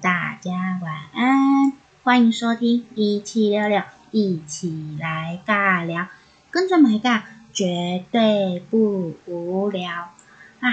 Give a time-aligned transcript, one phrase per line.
[0.00, 6.06] 大家晚安，欢迎收听一七六六，一起来尬聊，
[6.50, 7.20] 跟着买尬，
[7.52, 9.90] 绝对不无聊
[10.60, 10.72] 啊！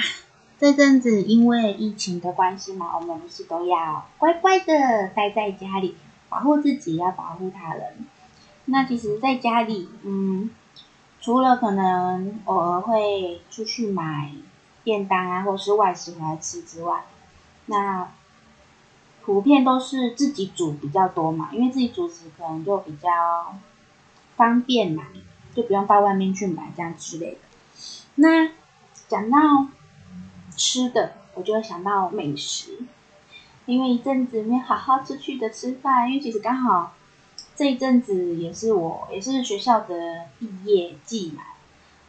[0.58, 5.98] 这阵子因为疫情的关系嘛，我们是都要乖乖的待在家里，
[6.30, 7.98] 保护自己，要保护他人。
[8.64, 10.50] 那其实在家里，嗯，
[11.20, 14.32] 除了可能偶尔会出去买
[14.86, 17.04] 便当啊，或是外食回来吃之外，
[17.66, 18.08] 那
[19.26, 23.10] 普遍都是自己煮比较多嘛，因为自己煮食可能就比较
[24.36, 25.08] 方便嘛，
[25.56, 27.38] 就不用到外面去买这样之类的。
[28.16, 28.52] 那
[29.08, 29.40] 讲到
[30.56, 32.78] 吃的，我就会想到美食，
[33.66, 36.94] 因为一阵子没有好好出去的吃饭，因为其实刚好
[37.56, 41.42] 这一阵子也是我也是学校的毕业季嘛。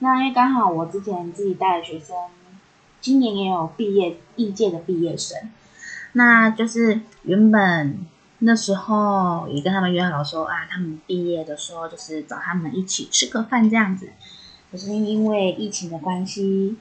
[0.00, 2.14] 那因为刚好我之前自己带的学生，
[3.00, 5.50] 今年也有毕业应届的毕业生。
[6.16, 8.06] 那就是原本
[8.38, 14.08] 那时候也跟他们约好说啊，他们毕业的时候就是找他们一起吃个饭这样子，
[14.72, 16.78] 可是因为疫情的关系，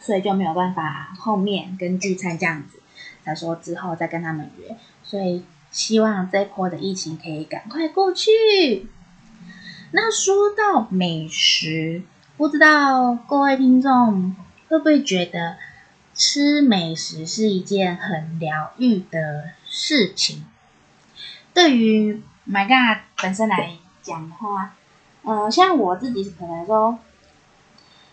[0.00, 2.80] 所以就没有办法后面跟聚餐这样子，
[3.24, 8.88] 他说之后再跟他们约，所以希望这波的疫情可以赶快过去。
[9.92, 12.02] 那说到美食，
[12.36, 14.34] 不知道各位听众
[14.68, 15.56] 会不会觉得？
[16.20, 20.44] 吃美食是一件很疗愈的事情。
[21.54, 24.76] 对于 My God 本身来讲的话，
[25.22, 26.98] 呃，像我自己可能说，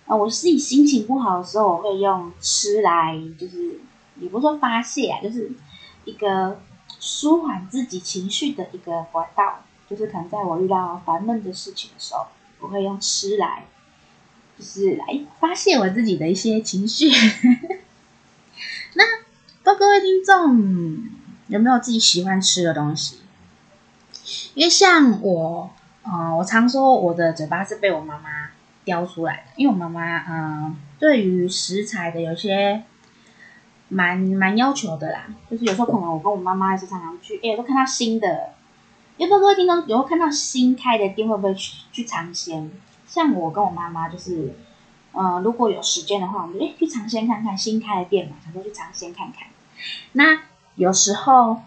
[0.05, 3.81] 呃，我自己心情不好的时候，我会用吃来，就是
[4.21, 5.51] 也不说发泄啊，就是
[6.05, 6.61] 一个
[7.01, 9.65] 舒缓自己情绪的一个管道。
[9.89, 12.27] 就是可能在我遇到烦闷的事情的时候，
[12.61, 13.65] 我会用吃来，
[14.57, 17.09] 就是来发泄我自己的一些情绪。
[19.67, 21.09] 那，各位听众
[21.47, 23.17] 有没有自己喜欢吃的东西？
[24.53, 25.69] 因为像我，
[26.05, 28.29] 嗯、呃，我常说我的嘴巴是被我妈妈
[28.85, 29.43] 雕出来的。
[29.57, 32.81] 因为我妈妈，嗯、对于食材的有些
[33.89, 35.25] 蛮蛮要求的啦。
[35.51, 38.53] 就是有时候可能我跟我妈妈也是常常去，哎，有时候看到新的，
[39.17, 42.71] 有没有各位听众有时候看到新开的店会不会去去尝鲜？
[43.05, 44.55] 像我跟我妈妈就是。
[45.13, 49.47] 呃，如果有时间的话，我们就去尝鲜看看新开的店嘛，想说去尝鲜看看。
[50.13, 50.43] 那
[50.75, 51.61] 有时候，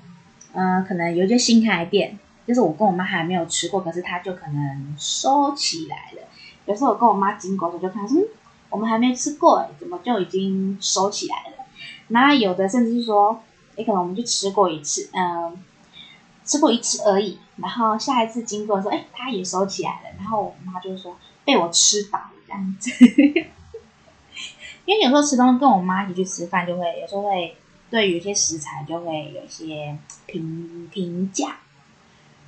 [0.53, 6.23] 呃，可能有些新开店，就是我跟我妈还没有吃过，可是它就可能收起来了。
[6.67, 8.27] 有时候我跟我妈经过的时候，就看，嗯，
[8.71, 11.65] 我们还没吃过，怎么就已经收起来了？
[12.09, 13.43] 那有的甚至是说，
[13.77, 15.63] 诶可能我们就吃过一次，嗯、
[16.45, 17.39] 吃过一次而已。
[17.57, 20.11] 然后下一次经过的时候，哎它也收起来了。
[20.19, 22.21] 然后我妈就说，被我吃饱。
[22.47, 22.91] 这样子，
[24.85, 27.57] 因为有时候吃东西跟我妈一起去吃饭，就会有时候会
[27.91, 31.57] 对有些食材就会有些评评价，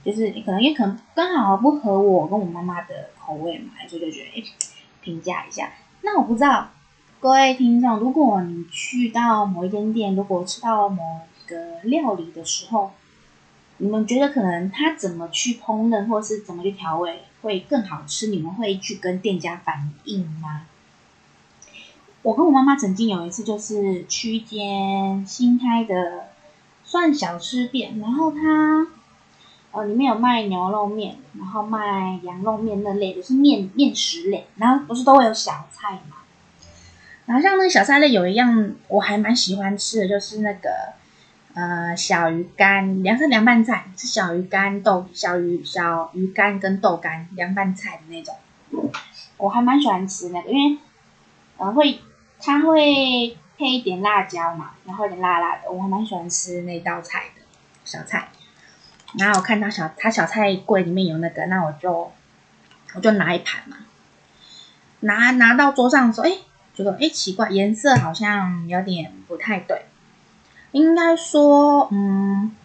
[0.04, 4.44] 就是你可能因为可能刚好不合我跟我妈妈的口味嘛，所以就觉得
[5.00, 5.72] 评价一下。
[6.02, 6.70] 那我不知道
[7.20, 12.92] 各位听众，如果你去到某一间店，如果吃到某个料理的时候，
[13.78, 17.20] 你们觉得可能他怎么去烹饪，或是怎么去调味？
[17.42, 20.66] 会更好吃，你们会去跟店家反映吗？
[22.22, 26.28] 我跟我妈妈曾经有一次，就是去一间新开的
[26.84, 28.86] 算小吃店，然后它
[29.72, 36.16] 呃里面有卖牛肉面，然后卖羊肉面那类的，是面面食类，然后不是都会有小菜嘛？
[37.26, 40.70] 然后像那个小菜类有一样我还蛮喜欢吃的，就是那个。
[41.54, 48.34] 呃，小鱼干，凉是凉拌菜，是小鱼干豆小鱼小鱼干跟豆干凉拌菜的那种，
[49.36, 50.78] 我还蛮喜欢吃那个，因为
[51.58, 52.00] 呃会
[52.42, 57.42] 它会配一点辣椒嘛，然后有点辣辣的，我还蛮喜欢吃那道菜的
[57.84, 58.28] 小菜。
[59.18, 62.10] 然后我看到小他小菜柜里面有那个，那我就
[62.94, 63.76] 我就拿一盘嘛，
[65.00, 66.32] 拿拿到桌上的时候，哎，
[66.74, 69.84] 觉得哎奇怪，颜色好像有点不太对。
[70.72, 72.56] 应该说，嗯，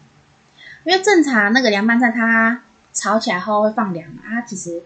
[0.84, 2.62] 因为正常那个凉拌菜，它
[2.94, 4.82] 炒起来后会放凉嘛，它其实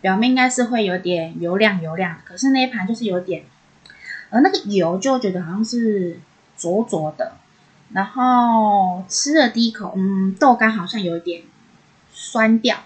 [0.00, 3.44] 表面应该是会有点油亮油亮，可是那一盘就是有点，
[4.32, 6.18] 而，那个油就觉得好像是
[6.56, 7.36] 浊浊的，
[7.92, 11.42] 然后吃了第一口，嗯，豆干好像有一点
[12.10, 12.78] 酸掉，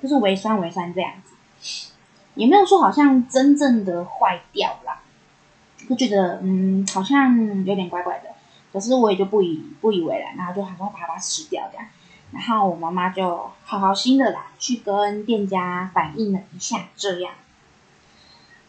[0.00, 1.90] 就是微酸微酸这样子，
[2.36, 5.00] 也没有说好像真正的坏掉啦，
[5.88, 8.30] 就觉得嗯，好像有点怪怪的。
[8.72, 11.86] 可是我也就不以不以为然，然后就好像把它吃掉这样，
[12.30, 17.34] 然后我妈妈就好好心的啦，去跟店家反映了一下这样。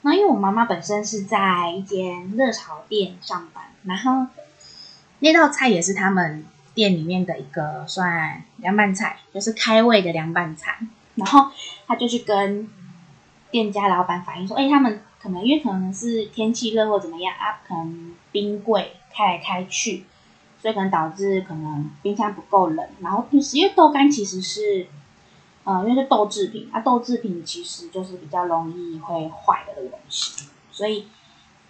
[0.04, 4.28] 那因为我妈妈本身是在一间热炒店上班，然后
[5.20, 10.78] 那道菜也是他们店里面的一个算凉拌菜，就是开胃的凉拌菜。
[11.16, 11.50] 然后
[11.88, 12.68] 他就去跟
[13.50, 20.06] 店家老板反映说：“哎，他们可能因为可能是天气热或怎么样啊，可能冰柜开来开去，
[20.62, 22.86] 所以可能导致可能冰箱不够冷。
[23.00, 24.88] 然后就是因为豆干其实是，
[25.64, 31.08] 呃，因为是豆制品啊，豆制品其实就是比较容易会坏的东西，所以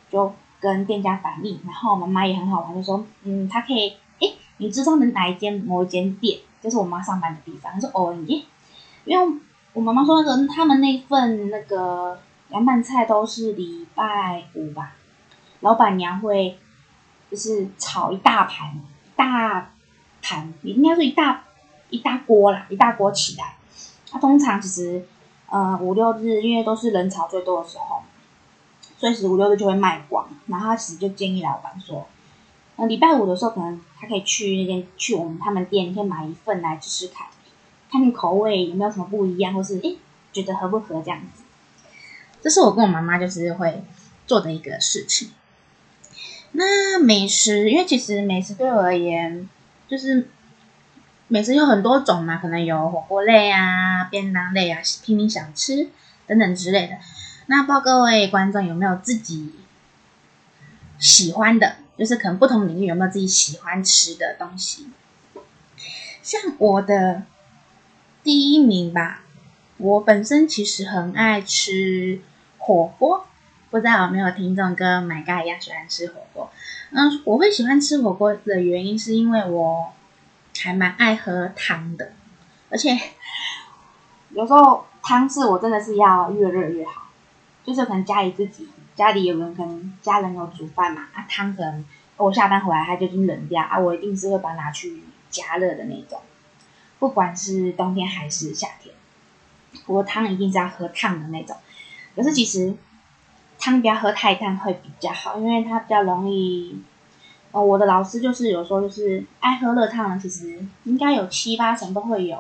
[0.10, 1.60] 就跟店家反映。
[1.66, 7.72] 然后我妈妈也很好玩，就说：嗯，他可以，哎，你知道的哪一间某一间店，就是我妈上班的地方。
[7.74, 8.44] 他说：哦，耶。”
[9.06, 9.40] 因为
[9.74, 12.18] 我妈妈说那个他们那份那个
[12.48, 14.94] 凉拌菜都是礼拜五吧，
[15.60, 16.58] 老板娘会
[17.30, 19.74] 就是炒一大盘，一大
[20.22, 21.44] 盘，应该是一大
[21.90, 23.58] 一大锅啦，一大锅起来。
[24.14, 25.04] 他、通常其实
[25.50, 28.04] 呃五六日，因为都是人潮最多的时候，
[29.00, 30.28] 所以十五六日就会卖光。
[30.46, 32.08] 然后他其实就建议老板说，
[32.76, 37.26] 呃礼拜五的时候可能他可以去那边去我们他们店，可以买一份来吃吃看。
[37.92, 39.98] 看口味有没有什么不一样，或是诶
[40.32, 41.44] 觉得合不合这样子，
[42.42, 43.84] 这是我跟我妈妈就是会
[44.28, 45.30] 做的一个事情。
[46.54, 49.50] 那美食，因为其实美食对我而言，
[49.88, 50.28] 就是
[51.34, 55.90] 美食有很多种嘛，可能有火锅类啊、便当类啊、平民小吃
[56.28, 56.94] 等等之类的。
[57.48, 59.52] 那不知道各位观众有没有自己
[61.00, 64.86] 喜欢的，就是可能不同领域有没有自己喜欢吃的东西？
[66.22, 67.24] 像我的。
[68.24, 69.24] 第一名吧，
[69.76, 72.22] 我本身其实很爱吃
[72.58, 73.26] 火锅，
[73.70, 76.50] 不知道有没有听众跟买嘎一样喜欢吃火锅？
[76.92, 79.92] 嗯，我会喜欢吃火锅的原因是因为我
[80.62, 82.14] 还蛮爱喝汤的，
[82.70, 82.98] 而且
[84.30, 87.10] 有时候汤是我真的是要越热越好，
[87.66, 91.84] 就是可能家里自己家里有人可能家人有煮饭嘛，啊汤可能
[92.18, 96.22] 我下班回来它就已经冷掉啊，我一定是会把它拿去加热的那种。
[97.00, 98.96] 不管是冬天还是夏天，
[99.88, 101.58] 我汤一定是要喝烫的那种。
[102.16, 102.74] 可是其实
[103.60, 106.82] 汤不要喝太烫会比较好，因为它比较容易。
[107.54, 112.38] 哦，我的老师就是有说，就是爱喝热汤，其实应该有七八成都会有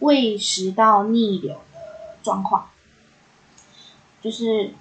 [0.00, 1.80] 胃食道逆流的
[2.22, 2.68] 状况。
[4.20, 4.74] 就是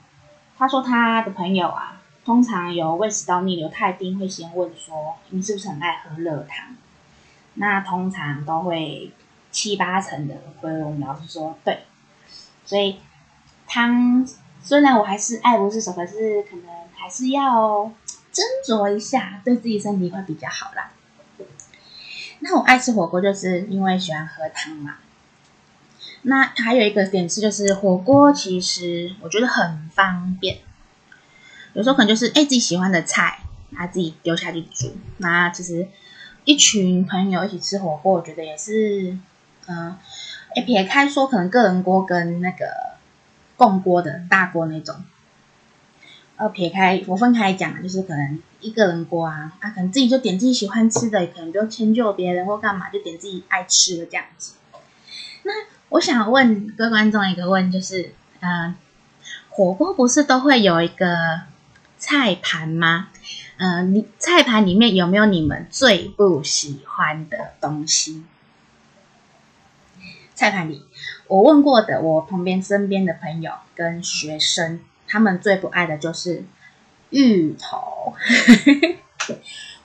[0.57, 6.75] 他说他的朋友啊，通常有胃食道逆流，他一定会先问说，你是不是很爱喝热汤？
[7.53, 9.13] 那通常都会
[9.51, 11.85] 七八成的回我们老师说对，
[12.65, 12.99] 所以
[13.67, 14.27] 汤
[14.61, 17.89] 虽然我还是爱不释手，可是可能还是要
[18.33, 20.91] 斟酌一下，对自己身体会比较好啦。
[22.39, 24.95] 那我爱吃火锅，就是因为喜欢喝汤嘛。
[26.21, 30.59] 那还有一个点是，就是火锅其实我觉得很方便，
[31.73, 33.39] 有时候可能就是哎自己喜欢的菜，
[33.73, 35.87] 他自己丢下去煮，那其实。
[36.45, 39.15] 一群朋友一起吃火锅，我觉得也是，
[39.67, 39.95] 嗯，
[40.55, 42.65] 哎，撇开说，可能个人锅跟那个
[43.55, 44.95] 共锅的大锅那种，
[46.39, 54.53] 呃，撇开我分开讲，就是可能一个人锅啊，啊，可能自己就点自己喜欢吃的，可能不用迁就别人或干嘛，就点自己爱吃的这样子。
[55.43, 55.51] 那
[55.89, 58.73] 我想问各位观众一个问，就是，嗯，
[59.49, 61.41] 火锅不是都会有一个
[61.97, 63.09] 菜盘吗？
[63.57, 68.23] 嗯、你菜盘里面有没有你们最不喜欢的东西？
[70.33, 70.85] 菜盘里，
[71.27, 74.79] 我问过的，我旁边身边的朋友跟学生，
[75.09, 76.45] 他们最不爱的就是
[77.09, 78.13] 芋头。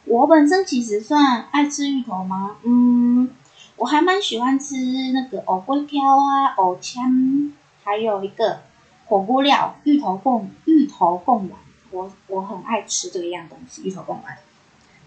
[0.04, 2.58] 我本身其实算爱吃芋头吗？
[2.62, 3.30] 嗯，
[3.76, 4.76] 我还蛮喜欢吃
[5.12, 7.52] 那个藕粿条啊、藕签，
[7.82, 8.60] 还有一个
[9.06, 11.58] 火锅料芋头贡芋头贡丸。
[11.90, 14.36] 我我很爱吃这个样东西，芋头贡丸，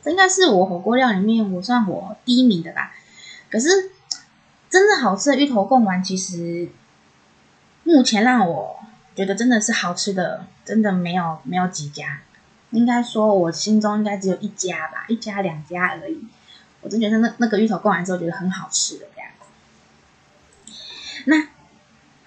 [0.01, 2.91] 这应该是我火锅料里面我算我第一名的吧。
[3.51, 3.91] 可是
[4.69, 6.69] 真的好吃的芋头贡丸，其实
[7.83, 8.79] 目前让我
[9.17, 12.21] 觉得真的是好吃的，真的没有没有几家。
[12.71, 16.25] 应该说我心中应该只有一家吧，一家两家而已。
[16.79, 19.29] 我真觉得那那个芋头贡丸之后觉得很好吃的这样。
[21.25, 21.49] 那。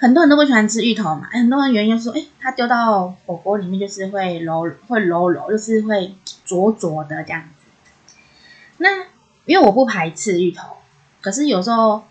[0.02, 6.14] 很多人都不喜欢吃芋头嘛，很多人原因说，哎，它丢到火锅里面就是会柔，会柔柔，就是会
[6.46, 8.16] 灼灼的这样子。
[8.78, 8.88] 那
[9.44, 10.78] 因为我不排斥芋头，
[11.20, 12.02] 可是有时候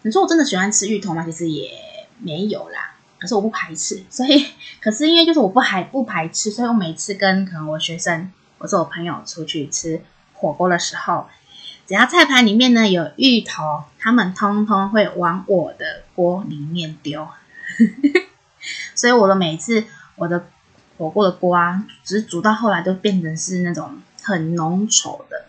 [0.00, 1.22] 你说我真的喜欢吃芋头吗？
[1.26, 1.70] 其实也
[2.20, 2.89] 没有啦。
[3.20, 4.46] 可是我不排斥，所以
[4.80, 11.26] 可是因为就是我不排不排斥，所以我每次跟可能我学生或者我朋友出去吃火锅的时候。
[11.86, 17.26] 只要菜盘里面呢有芋头，他们通通会往我的锅里面丢，
[18.94, 19.84] 所以我的每次
[20.14, 20.46] 我的
[20.96, 25.46] 火锅的锅啊，只是煮到后来都变成是那种很浓稠的。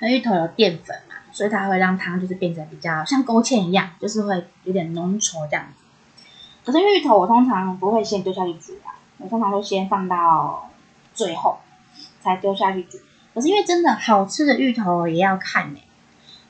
[0.00, 5.64] 那芋头有淀粉嘛，所以它会让汤就是变成比较像勾芡一样，就是会有点浓稠这样。
[6.64, 10.70] 可是芋头我通常不会先丢下去煮啊，我通常都先放到
[11.14, 11.58] 最后
[12.20, 12.98] 才丢下去煮。
[13.34, 15.80] 可是因为真的好吃的芋头也要看呢、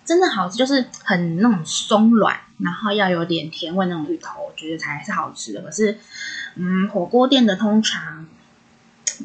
[0.04, 5.62] 真的好吃就是很那种松软，然后要有点甜味那种芋头，我觉得才是好吃的。
[5.62, 5.98] 可是，
[6.56, 8.26] 嗯，火锅店的通常，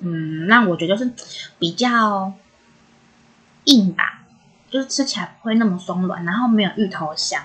[0.03, 1.11] 嗯，那我觉得就是
[1.57, 2.33] 比较
[3.63, 4.21] 硬吧，
[4.69, 7.41] 就是吃起来不会那么松软，然后没有芋头香。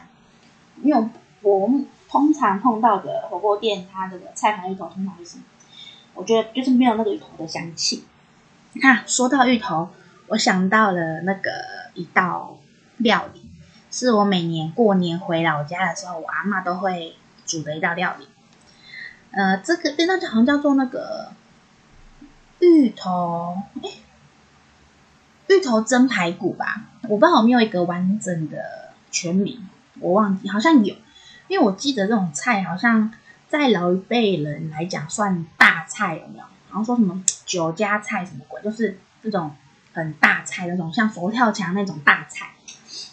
[0.82, 1.08] 因为
[1.42, 1.70] 我
[2.10, 5.38] 通常碰到的火锅店，它的菜盘芋头通常就是，
[6.14, 8.04] 我觉得就是没有那个芋头的香气。
[8.80, 9.88] 看、说到芋头。
[10.26, 11.50] 我想到了那个
[11.94, 12.56] 一道
[12.98, 13.44] 料理，
[13.90, 18.28] 是我每年过年回老家的时候，我阿嬷都会煮的一道料理。
[19.32, 21.32] 呃，这个那道好像叫做那个
[22.60, 23.90] 芋头，哎，
[25.48, 26.84] 芋头蒸排骨吧？
[27.08, 30.94] 我不知道有没有一个完整的全名，我忘记，好像有，
[31.50, 33.12] 因为我记得这种菜好像
[33.48, 36.44] 在老一辈人来讲算大菜，有没有？
[36.70, 39.50] 好像说什么酒家菜什么鬼，就是这种。
[39.92, 42.50] 很大菜那种，像佛跳墙那种大菜，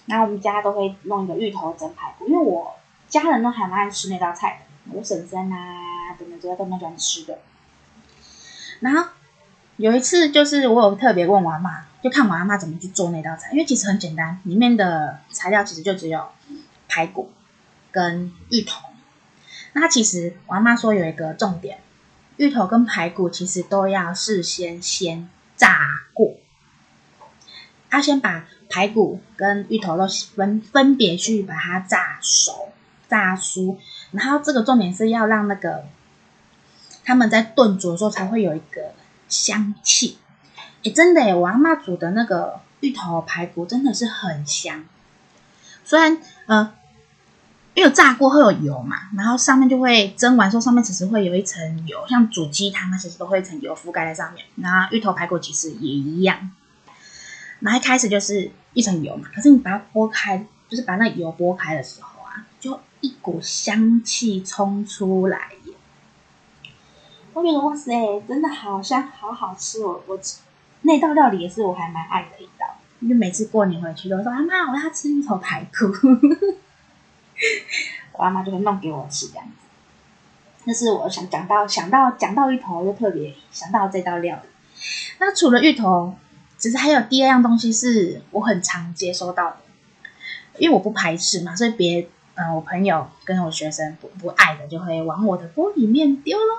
[0.06, 2.76] 然后我们家都会弄一个芋头蒸排骨，因为我
[3.10, 7.40] 家人都还蛮爱吃那道菜的，我婶婶啊等等这些都蛮喜欢吃的。
[8.82, 9.10] 然后
[9.78, 16.28] 有一次就是我有特别问我阿妈，就看我阿妈怎么去做那道菜，因为其实很简单，里面的材料其实就只有
[16.88, 17.32] 排骨
[17.98, 18.80] 跟芋头。
[19.74, 21.80] 那其实我阿嬷说有一个重点，
[22.38, 26.36] 芋头跟排骨其实都要事先先炸过。
[27.90, 32.70] 他先把排骨跟芋头都分分别去把它炸熟、
[33.10, 33.78] 炸酥，
[34.12, 35.86] 然后这个重点是要让那个
[37.04, 38.94] 他们在炖煮的时候才会有一个
[39.28, 40.20] 香气。
[40.84, 44.86] 诶，真的诶，我阿嬷煮的那个芋头排骨真的是很香。
[45.84, 46.74] 虽然呃，
[47.78, 54.44] 因为炸过会有油嘛，然后上面就会蒸完之后上面其实会有一层油，像煮鸡汤它其实都会一层油覆盖在上面。
[54.56, 56.50] 然后芋头排骨其实也一样。
[57.60, 65.76] 然后一开始就是一层油嘛，可是你把它剥开，就是把那油剥开的时候啊，就一股香气冲出来耶！
[67.34, 67.94] 我觉得哇塞，
[68.28, 70.02] 真的好香，好好吃哦！
[70.08, 70.20] 我
[70.82, 72.66] 那道料理也是我还蛮爱的一道，
[73.08, 75.86] 就每次过年回去都说阿妈，我要吃芋头排骨，
[78.14, 79.52] 我阿妈就会弄给我吃这样子。
[80.66, 84.50] 那是我想讲到想到讲到芋头，就特别想到这道料理。
[85.20, 86.16] 那除了芋头。
[86.60, 89.58] 其实还有第二样东西是我很常接收到的，
[90.58, 96.56] 因为我不排斥嘛，所以别嗯，我朋友跟我学生不不爱的就会往我的锅里面丢喽。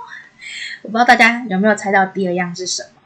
[0.83, 3.01] 我不知道大家有没有猜到第二样是什么？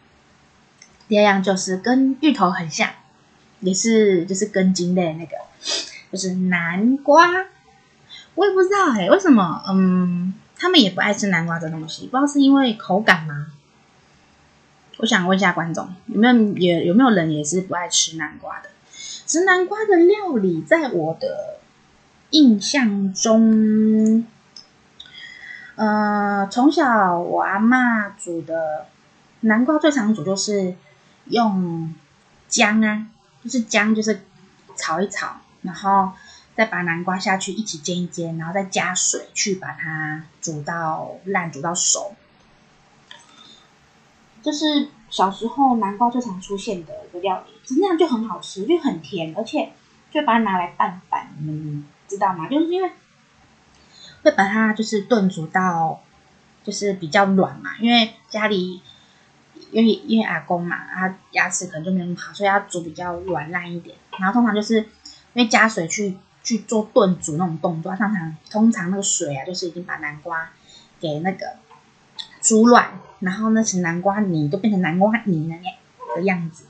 [1.08, 2.90] 第二样就是跟芋头很像，
[3.60, 5.36] 也是就是根茎类那个，
[6.12, 7.46] 就是南瓜。
[8.34, 13.48] 我也不知道哎、欸，为什么嗯，他们也不爱吃南瓜这东西，不知道是因为口感吗？
[14.98, 18.68] 我想问一下观众，有没有也有没有人也是不爱吃南瓜的？
[19.26, 21.58] 吃南瓜的料理，在我的
[22.30, 24.26] 印象中，
[25.74, 28.86] 呃，从小我阿妈煮的
[29.40, 30.74] 南瓜最常煮就是
[31.26, 31.92] 用
[32.46, 33.06] 姜啊，
[33.42, 34.20] 就是姜，就是
[34.76, 36.12] 炒一炒，然后
[36.54, 42.14] 再把南瓜下去一起煎一煎，然后再加水去把它煮到烂，煮到熟。
[44.42, 49.72] 就是小时候南瓜最常出现的一个料理，其实那样就很好吃，就很甜，而且
[50.10, 52.48] 就把它拿来拌饭，你们知道吗？
[52.48, 52.90] 就是因为
[54.22, 56.02] 会把它就是炖煮到
[56.64, 58.82] 就是比较软嘛，因为家里
[59.70, 63.96] 因为因为阿公嘛，他牙齿可能就没有那么好，所以要煮比较软烂一点。
[64.18, 70.50] 然后通常就是因为加水去去做炖煮那种动作，通常通常那个水啊，就是已经把南瓜
[71.00, 71.56] 给那个
[72.40, 72.98] 煮软。
[73.20, 76.64] 然后那是南瓜泥，都变成南瓜泥的那个样子。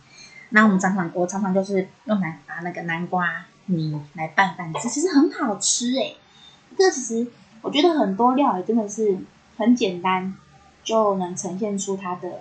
[0.50, 6.18] 那我们常常我常常就是用来把那个南瓜泥来拌饭吃，其实很好吃诶。
[6.76, 7.26] 这其实
[7.62, 9.16] 我觉得很多料理真的是
[9.56, 10.36] 很简单，
[10.84, 12.40] 就能呈现出它的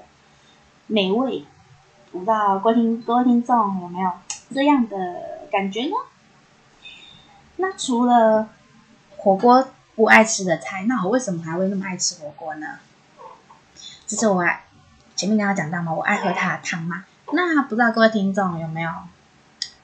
[0.87, 1.45] 美味。
[2.11, 4.11] 不知道各位听各位听众有没有
[4.53, 5.95] 这样的感觉呢？
[7.61, 8.49] 那除了
[9.15, 12.79] 火锅不爱吃的菜，那我为什么还会那么爱吃火锅呢？
[14.07, 14.63] 其实我爱
[15.15, 17.05] 前面刚刚讲到嘛，我爱喝它的汤嘛。
[17.31, 18.89] 那不知道各位听众有没有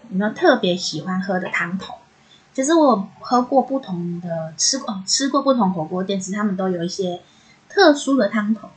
[0.10, 1.94] 有没有特别喜欢喝的汤头？
[2.54, 7.22] 其实我喝过不同的吃过吃过不同火锅店，其实他们都有一些
[7.70, 8.72] 特殊的汤头。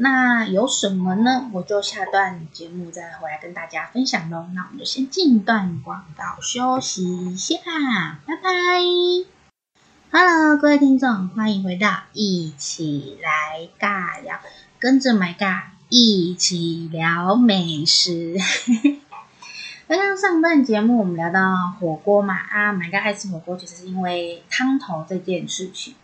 [0.00, 1.50] 那有什么呢？
[1.52, 4.46] 我就下段节目再回来跟大家分享喽。
[4.54, 7.56] 那我们就先进一段广告休息一下，
[8.24, 8.50] 拜拜。
[10.12, 14.38] Hello，各位听众，欢迎回到一起来尬聊，
[14.78, 18.36] 跟着 My 尬一起聊美食。
[19.88, 25.96] 刚 刚上段节目我们聊到火锅嘛，啊，My 尬爱吃火锅，其实是因为汤头这件事情。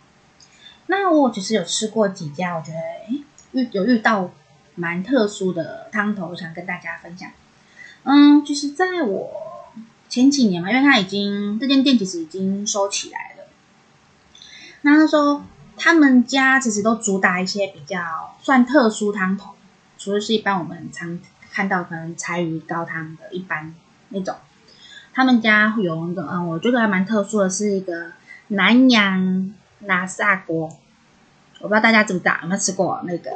[0.88, 3.22] 那我其实有吃过几家，我觉得诶
[3.54, 4.30] 遇有遇到
[4.74, 7.30] 蛮特殊的汤头，想跟大家分享。
[8.02, 9.72] 嗯，就是在我
[10.08, 13.44] 前几年嘛，因为他已经这间店其实已经收起来了。
[14.82, 15.42] 那他说
[15.76, 19.54] 他们家其实都主打一些比较算特殊汤头，
[19.96, 21.18] 除了是一般我们常
[21.50, 23.74] 看到可能柴鱼高汤的一般
[24.10, 24.36] 那种，
[25.14, 28.12] 他们家有那个嗯，我觉得还蛮特殊的是一个
[28.48, 30.76] 南洋拉萨锅。
[31.64, 33.30] 我不知道大家知不知道，有没有吃过那个？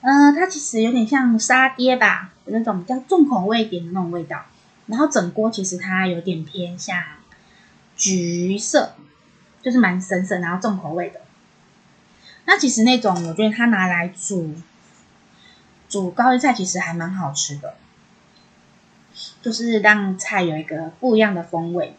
[0.00, 4.46] 呃，它其实有点像沙爹吧，有那种比较重口味一点的那种味道。
[4.86, 6.96] 然后整锅其实它有点偏向
[7.94, 8.94] 橘色，
[9.60, 11.20] 就是蛮深色，然后重口味的。
[12.46, 14.54] 那其实那种我觉得它拿来煮
[15.86, 17.74] 煮高丽菜，其实还蛮好吃的，
[19.42, 21.94] 就是让菜有一个不一样的风味。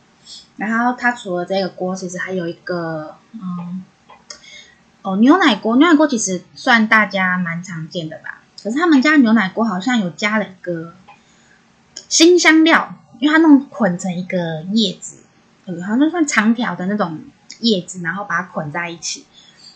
[0.58, 3.84] 然后它除了这个锅，其实还有一个嗯。
[5.18, 8.42] 牛奶锅，牛奶锅其实算大家蛮常见的吧。
[8.62, 10.94] 可是他们家牛奶锅好像有加了一个
[12.10, 15.24] 新香料，因为它弄捆成一个叶子，
[15.66, 17.20] 好像算长条的那种
[17.60, 19.26] 叶子，然后把它捆在一起，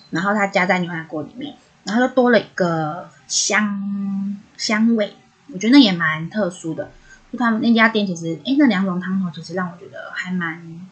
[0.09, 5.15] 然后它加在牛奶锅里面，然后又多了一个香香味，
[5.53, 6.91] 我觉得那也蛮特殊的。
[7.31, 10.87] 就他们那家店其实，哎，那两种汤头其实让我觉得还蛮，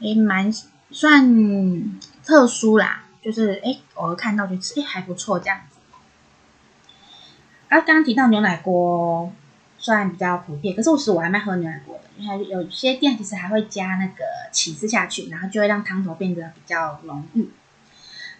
[0.00, 0.52] 哎，蛮
[0.90, 3.04] 算特殊啦。
[3.22, 5.76] 就是哎，偶尔看到就吃，哎，还不错这样子。
[7.68, 9.30] 啊，刚刚提到牛奶锅，
[9.78, 17.48] 算比较普遍，可是我其实我还蛮喝牛奶锅的，因为有些店其实还会加那个起司下去，然后就会让汤头变得比较浓郁。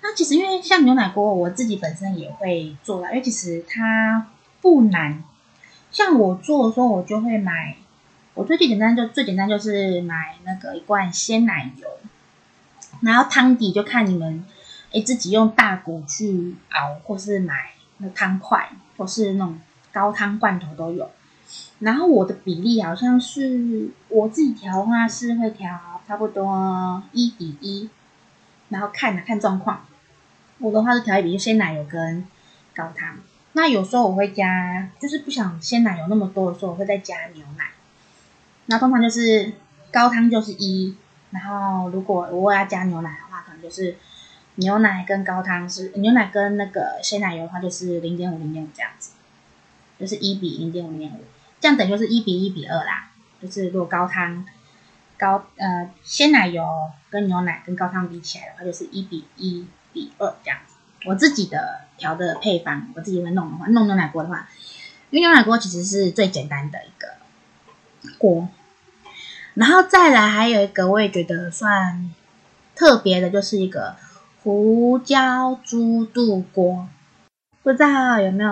[0.02, 4.28] 那其实因为像牛奶锅，我自己本身也会做啦，因为其实它
[4.60, 5.22] 不难。
[5.92, 7.76] 像我做的时候，我就会买，
[8.34, 11.88] 我最最简单就最简单就是买那个一罐鲜奶油，
[13.02, 14.44] 然后汤底就看你们。
[14.92, 19.56] 哎，自己用大骨去熬，或是买那汤块，或是那种
[19.92, 21.08] 高汤罐头都有。
[21.78, 27.88] 然后我的比例好像是我自己调的话是会调差不多一比一，
[28.68, 29.86] 然后看啊看状况。
[30.58, 32.26] 我的话是调一比一鲜奶油跟
[32.74, 33.16] 高汤。
[33.52, 37.70] 那有时候我会加，就是不想鲜奶油那么多的时候，我会再加牛奶。
[38.66, 39.52] 那通常就是
[39.92, 40.96] 高汤就是一，
[41.30, 43.96] 然后如果我要加牛奶的话，可能就是。
[44.60, 49.12] 牛奶跟高汤是牛奶跟那个鲜奶油的话，就是零点五零点五这样子，
[49.98, 51.24] 就是一比零点五零点五，
[51.60, 53.10] 这样等就是一比一比二啦。
[53.40, 54.44] 就是如果高汤
[55.18, 56.62] 高呃鲜奶油
[57.08, 60.74] 跟牛奶跟高汤比起来的话，就是一比一比二这样子。
[61.06, 64.46] 我自己的调的配方，我自己会弄的话，弄牛奶锅的话，
[65.08, 67.14] 因为牛奶锅其实是最简单的一个
[68.18, 68.46] 锅，
[69.54, 72.12] 然后再来还有一个我也觉得算
[72.74, 73.96] 特别的，就是一个。
[74.42, 76.88] 胡椒猪肚锅，
[77.62, 78.50] 不知道有没有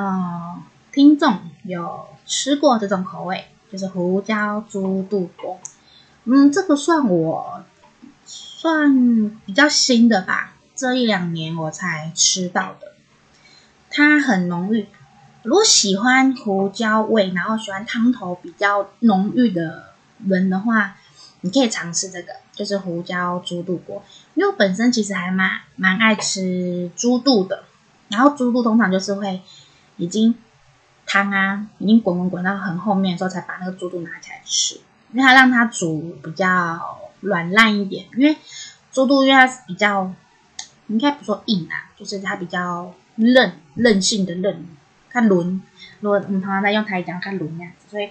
[0.93, 5.59] 听众有吃过这种口味，就是胡椒猪肚锅。
[6.25, 7.65] 嗯，这个算我
[8.27, 12.93] 算比较新的吧，这一两年我才吃到的。
[13.89, 14.87] 它很浓郁，
[15.43, 19.95] 如果喜欢胡椒味，然后喜欢汤头比较浓郁的
[20.27, 20.99] 人的话，
[21.41, 24.03] 你可以尝试这个，就是胡椒猪肚锅。
[24.35, 27.63] 因为我本身其实还蛮蛮爱吃猪肚的，
[28.09, 29.41] 然后猪肚通常就是会
[29.97, 30.35] 已经
[31.07, 34.75] 汤啊已经滚滚滚到很后面的时候，才把那个猪肚拿起来吃，
[35.13, 38.07] 因为它让它煮比较软烂一点。
[38.17, 38.37] 因为
[38.91, 40.13] 猪肚因为它是比较
[40.89, 44.67] 应该不说硬啊，就是它比较韧韧性的韧，
[45.09, 45.63] 看轮，
[46.01, 48.11] 如果我们常常在用台语讲看轮那样子，所以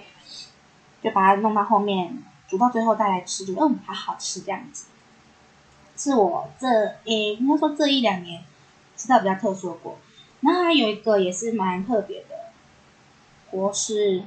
[1.02, 4.86] 就把它弄到后面煮到最后再来吃，就嗯还好吃这样子。
[5.96, 6.68] 是我这
[7.04, 8.42] 诶，应该说这一两年
[8.96, 9.98] 吃到比较特殊的锅，
[10.40, 12.52] 然后还有一个也是蛮特别的
[13.50, 14.22] 锅是，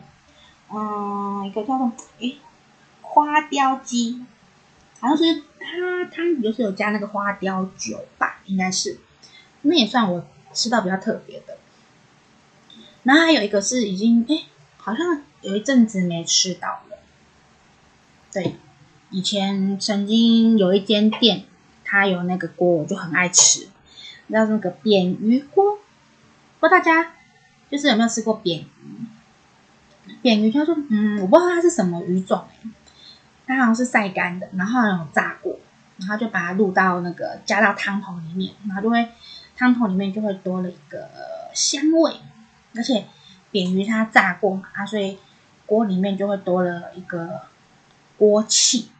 [0.69, 2.37] 嗯，一个叫做诶
[3.01, 4.25] 花雕鸡，
[4.99, 8.99] 好像是它汤就是有加那个花雕酒吧，应该是，
[9.61, 11.57] 那也算我吃到比较特别的。
[13.03, 14.45] 然后还有一个是已经诶，
[14.77, 16.90] 好像有一阵子没吃到了，
[18.31, 18.55] 对，
[19.09, 21.43] 以前曾经有一间店。
[21.83, 23.67] 它有那个锅，我就很爱吃，
[24.27, 25.77] 那那个扁鱼锅，
[26.61, 27.11] 不知道大家
[27.69, 30.15] 就是有没有吃过扁鱼？
[30.21, 32.45] 扁鱼他说，嗯，我不知道它是什么鱼种，
[33.45, 35.59] 它好像是晒干的，然后有炸过，
[35.97, 39.09] 然后就把它入到那个加到汤头里面，然后就会
[39.57, 41.09] 汤头里面就会多了一个
[41.53, 42.13] 香味，
[42.73, 43.05] 而且
[43.51, 45.17] 扁鱼它炸过嘛，啊，所以
[45.65, 47.41] 锅里面就会多了一个
[48.21, 48.91] 锅气。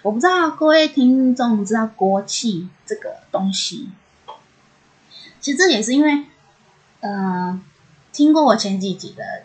[0.00, 3.90] 我不知道各位听众知道锅气这个东西，
[5.38, 6.24] 其实这也是因为，
[7.00, 7.60] 呃，
[8.10, 9.42] 听过我前几集的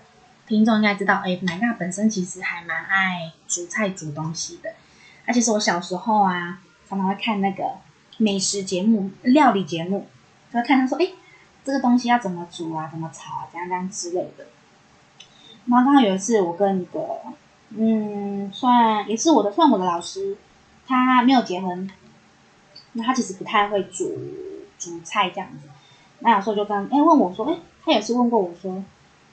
[0.47, 4.71] 听众应该知道，哎，奶奶本身其实还蛮爱煮菜煮东西的。
[5.25, 7.75] 而且是我小时候啊，常常会看那个
[8.17, 10.07] 美食节目、料理节目，
[10.53, 11.11] 就会看他说，哎，
[11.65, 14.47] 这个东西要怎么煮啊，怎么炒啊，这样这样之类的。
[15.65, 17.21] 然后刚好有一次，我跟一个，
[17.69, 20.37] 嗯，算也是我的，算我的老师。
[20.87, 21.87] 他没有结婚，
[22.93, 24.11] 那他其实不太会煮
[24.79, 25.69] 煮菜这样子。
[26.17, 27.55] 那有时候就跟哎问我说，哎，
[27.85, 28.83] 他也是问过我说，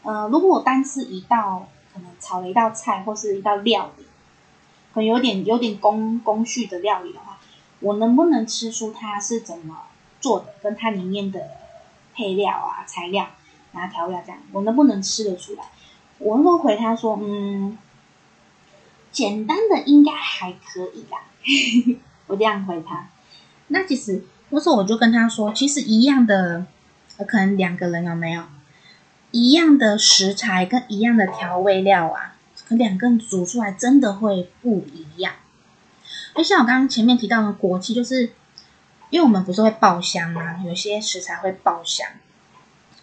[0.03, 4.05] 呃，如果我单吃一道，可能炒了一道菜或是一道料理，
[4.93, 7.39] 可能有点有点工工序的料理的话，
[7.81, 9.85] 我能不能吃出它是怎么
[10.21, 11.41] 做的，跟它里面的
[12.15, 13.29] 配料啊、材料、
[13.73, 15.65] 然后调料这样，我能不能吃得出来？
[16.19, 17.79] 我会回他说，嗯，
[19.17, 21.23] 简单的应该还可以啦。
[22.29, 23.09] 我这样回他，
[23.69, 26.67] 那其实那时候我就跟他说，其实一样的，
[27.27, 28.43] 可能两个人有没有
[29.31, 32.37] 一样的食材跟一样的调味料啊，
[32.69, 35.33] 可两个人煮出来真的会不一样。
[36.35, 38.33] 就像我刚刚前面提到的锅气，就是
[39.09, 40.63] 因为我们不是会爆香吗？
[40.67, 42.07] 有些食材会爆香，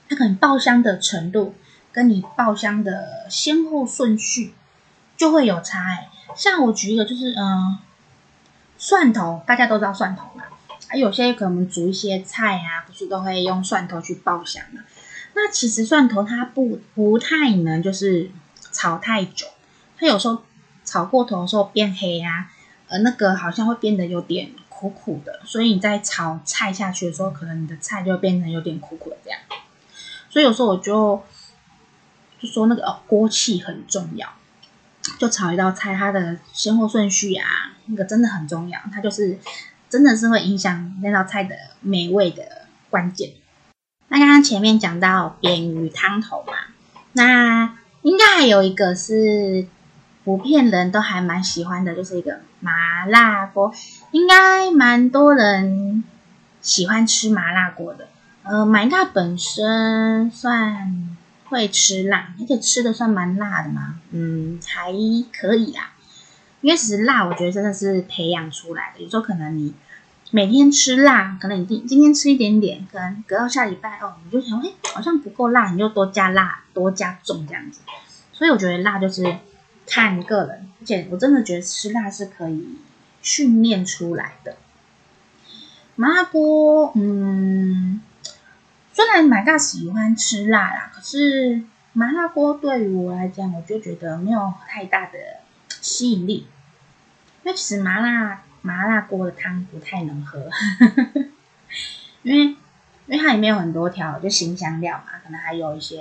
[0.07, 1.55] 它可能爆香的程度
[1.91, 4.53] 跟你爆香的先后顺序
[5.17, 6.09] 就会有差欸。
[6.35, 7.79] 像我举一个，就是嗯。
[8.75, 10.43] 蒜头，大家都知道蒜头嘛，
[10.89, 14.81] 啊，有些可能煮一些菜啊，不是都会用蒜头去爆香嘛。
[15.35, 18.29] 那其实蒜头它不不太能就是
[18.73, 19.47] 炒太久，
[19.97, 20.43] 它有时候
[20.83, 22.51] 炒过头的时候变黑啊，
[22.89, 29.39] 呃，那个好像会变得有点苦苦的，所以你在炒菜下去的时候，可能你的菜就会变成有点苦苦的这样。
[30.29, 31.23] 所以有时候我就
[32.37, 34.27] 就说那个哦，锅气很重要。
[35.19, 37.45] 就炒一道菜，它的先后顺序啊，
[37.85, 39.37] 那个真的很重要，它就是
[39.89, 43.31] 真的是会影响那道菜的美味的关键。
[44.07, 46.53] 那刚刚前面讲到扁鱼汤头嘛，
[47.13, 49.65] 那应该还有一个是
[50.23, 53.73] 普遍人都还蛮喜欢的，就是一个麻辣锅，
[54.11, 56.03] 应该蛮多人
[56.61, 58.07] 喜欢吃麻辣锅的。
[58.43, 61.02] 呃，麻辣本身算。
[61.53, 64.91] 会吃辣，而且吃的算蛮辣的嘛，嗯，还
[65.31, 65.93] 可以啊。
[66.61, 69.03] 因为其实辣，我觉得真的是培养出来的。
[69.03, 69.73] 有时候可能你
[70.31, 77.81] 每天吃辣，可能你今今天吃一点点，可能隔到下礼拜哦，你就想，哎，好像不够辣，你就多加辣，多加重这样子。
[78.31, 79.37] 所以我觉得辣就是
[79.85, 82.77] 看个人，而且我真的觉得吃辣是可以
[83.21, 84.55] 训练出来的。
[85.95, 88.01] 麻辣锅，嗯。
[88.95, 95.17] 虽然蛮大喜欢吃辣啦，可是麻辣锅对于我来讲，我就觉得没有太大的
[95.81, 96.47] 吸引力。
[97.43, 100.47] 因为其实麻辣麻辣锅的汤不太能喝，
[102.21, 102.55] 因为
[103.07, 105.99] 因为它里面有很多条就辛香料嘛，可能还有一些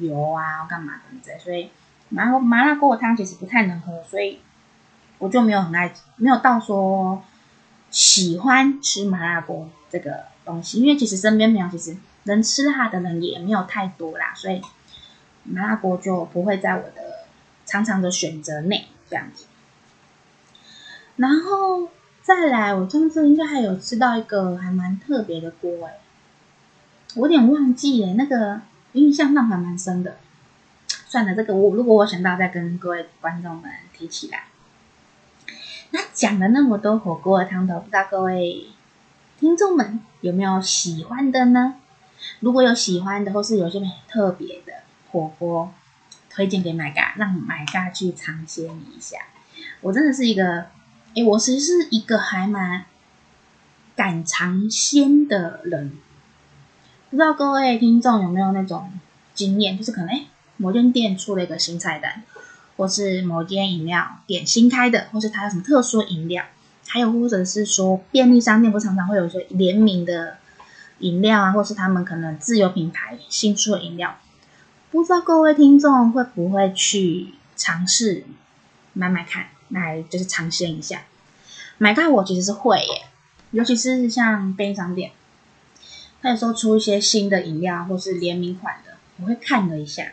[0.00, 1.70] 油啊干嘛等等，所以
[2.08, 4.40] 麻麻辣锅的汤其实不太能喝，所以
[5.18, 7.22] 我就没有很爱，没有到说
[7.90, 10.80] 喜欢吃麻辣锅这个东西。
[10.80, 11.96] 因为其实身边朋友其实。
[12.24, 14.60] 能吃辣的人也没有太多啦，所以
[15.44, 17.26] 麻辣锅就不会在我的
[17.66, 19.46] 常常的选择内这样子。
[21.16, 21.88] 然后
[22.22, 25.98] 再来，我上次应该还有吃到一个还蛮特别的锅哎，
[27.16, 28.60] 我有点忘记哎，那个
[28.92, 30.16] 印象倒还蛮深的。
[31.08, 34.44] 算了，这个我如果我想到再跟各位观众们提起来。
[35.90, 38.68] 那讲了那么多火锅的汤头，不知道各位
[39.38, 41.74] 听众们有没有喜欢的呢？
[42.40, 44.72] 如果有喜欢的，或是有些特别的
[45.10, 45.72] 火锅，
[46.30, 49.18] 推荐给买家，让买家去尝鲜一下。
[49.80, 50.66] 我真的是一个，
[51.14, 52.84] 哎，我其实是一个还蛮
[53.94, 55.92] 敢尝鲜的人。
[57.10, 58.92] 不知道各位听众有没有那种
[59.34, 62.22] 经验，就是可能哎，某间店出了一个新菜单，
[62.76, 66.44] 或是某间饮料店新开的，或是它有什么特殊饮料，
[66.88, 70.38] 还有或者是说便利商店不常常会有一些联名的。
[71.02, 74.16] 饮料啊，或是他们可能自有品牌新出的饮料，
[74.90, 78.24] 不知道各位听众会不会去尝试
[78.94, 81.02] 买买看，来就是尝鲜一下。
[81.78, 83.06] 买咖我其实是会耶，
[83.50, 85.12] 尤其是像便利商店，
[86.20, 90.12] 他有时候出一些新的饮料或是联名款的，我会看了一下。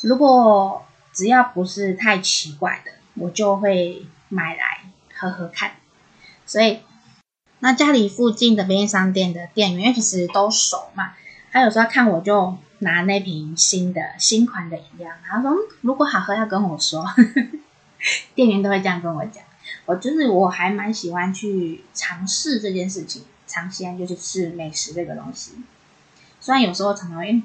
[0.00, 5.72] 如果只要不是太奇怪的，我就会买来喝喝看。
[6.46, 6.80] 所以，
[7.62, 11.12] 那家里附近的便利商店的店员，因为其实都熟嘛，
[11.52, 17.06] 他有时候看我就拿那瓶新的新款的饮料，然后说如果好喝要跟我说。
[18.34, 19.44] 店员都会这样跟我讲。
[19.86, 23.22] 我就是我还蛮喜欢去尝试这件事情。
[23.46, 25.52] 尝鲜就是吃美食这个东西，
[26.40, 27.40] 虽然有时候常常会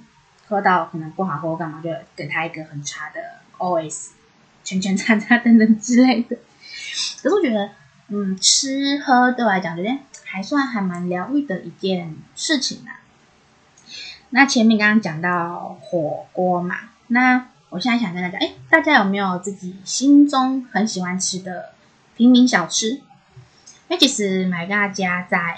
[0.47, 3.21] 喝到可能不好喝，干嘛就给他一个很差的
[3.59, 4.07] OS，
[4.63, 6.37] 圈圈叉叉等等之类的。
[7.21, 7.69] 可是我觉得，
[8.09, 13.01] 嗯，吃喝对我来讲，觉得还算还蛮疗愈的一件事情啊。
[14.29, 16.75] 那前面刚刚讲到火锅嘛，
[17.07, 21.73] 那我现在想跟大家，哎，大家有没有自己心中很喜欢吃的
[22.15, 22.89] 平民小吃？
[22.89, 23.01] 因
[23.89, 25.57] 为其实买大家在。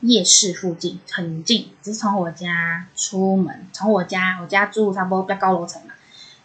[0.00, 5.94] 夜市附近很近，只是从我家出门，从我家我家住差不多比较高楼层嘛，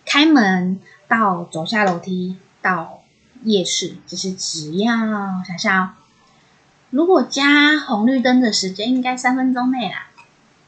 [0.08, 3.03] 开门到走下楼梯到
[3.44, 4.96] 夜市，就是只要
[5.44, 5.96] 想想，
[6.90, 10.08] 如果加红绿灯的时间，应该三分钟内啦。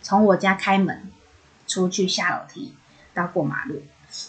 [0.02, 1.10] 从我家开门
[1.68, 2.74] 出去下楼梯
[3.14, 3.82] 到过马路，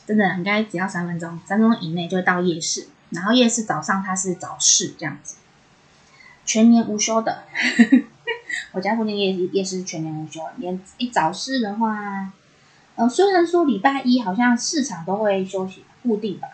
[0.06, 2.88] 真的应该只要三分钟，三分钟以内就到夜市。
[3.10, 5.36] 然后夜市早上它是早市这样子，
[6.44, 7.44] 全年无休的。
[8.72, 12.32] 我家附近夜夜市全年无休，连一早市的话，
[12.96, 16.48] 呃，虽然说礼拜一好像市场都会休息固定吧，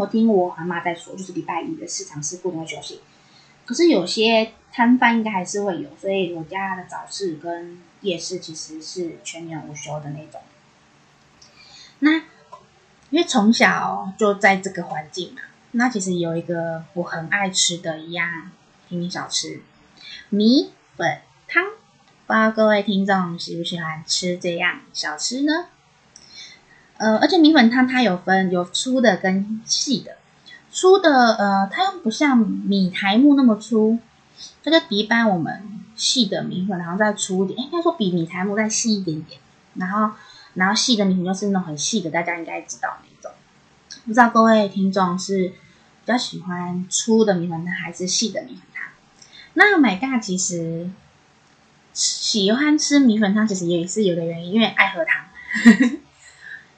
[0.00, 3.02] 我听我阿妈在说，就是礼拜一的市场是不能休息，
[3.66, 10.40] 可是有些摊贩应该还是会有，所以我家的早市跟夜市其实是全年无休的那种。
[11.98, 12.16] 那
[13.10, 18.50] 因为从小就在这个环境嘛，那其实有一个我很爱吃的一样
[18.88, 19.60] 平民小吃，
[20.30, 21.62] 米粉汤，
[22.26, 25.66] 不知道各位听众喜不喜欢吃这样小吃呢？
[27.00, 30.18] 呃，而且米粉汤它有分有粗的跟细的，
[30.70, 33.98] 粗的呃，它又不像米苔目那么粗，
[34.62, 39.40] 它就比一般我们细的米粉然后再粗一点，应该说比米苔目再细一点点。
[39.76, 40.14] 然后，
[40.52, 43.32] 然后细的米粉就是那种很细的，大家应该知道那种。
[44.04, 45.54] 不知道各位听众是比
[46.04, 48.84] 较喜欢粗的米粉汤还是细的米粉汤？
[49.54, 50.90] 那买大其实
[51.94, 55.24] 喜欢吃米粉汤，其实也是有个原因，因为爱喝汤。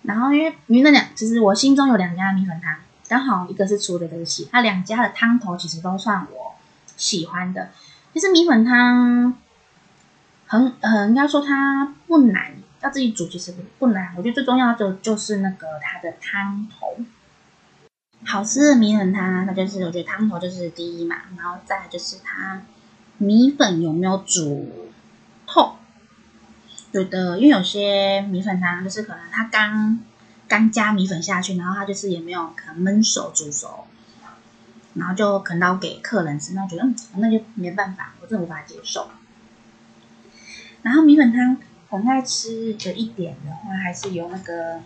[0.02, 2.76] 然后因为因为那两，其实我心中有两家米粉汤，
[3.08, 4.48] 刚好一个是粗的，一个是细。
[4.50, 6.54] 它两家的汤头其实都算我
[6.96, 7.70] 喜欢的。
[8.12, 9.34] 其实米粉汤
[10.46, 14.12] 很很应该说它不难，要自己煮其实不难。
[14.16, 16.96] 我觉得最重要的就是那个它的汤头。
[18.24, 22.62] 好吃的米粉汤，它就是我觉得汤头就是第一嘛，然后再就是它
[23.18, 24.90] 米粉有没有煮。
[26.92, 29.98] 有的，因为有些米粉汤就是可能它刚
[30.46, 33.86] 刚加米粉下去，然后它就是也没有可能焖熟煮熟，
[34.94, 39.08] 然后就可能要给客人吃，那觉得，那就没办法，我真的无法接受。
[40.82, 41.56] 然后米粉汤
[41.88, 44.82] 很爱吃的一点的话，还是有那个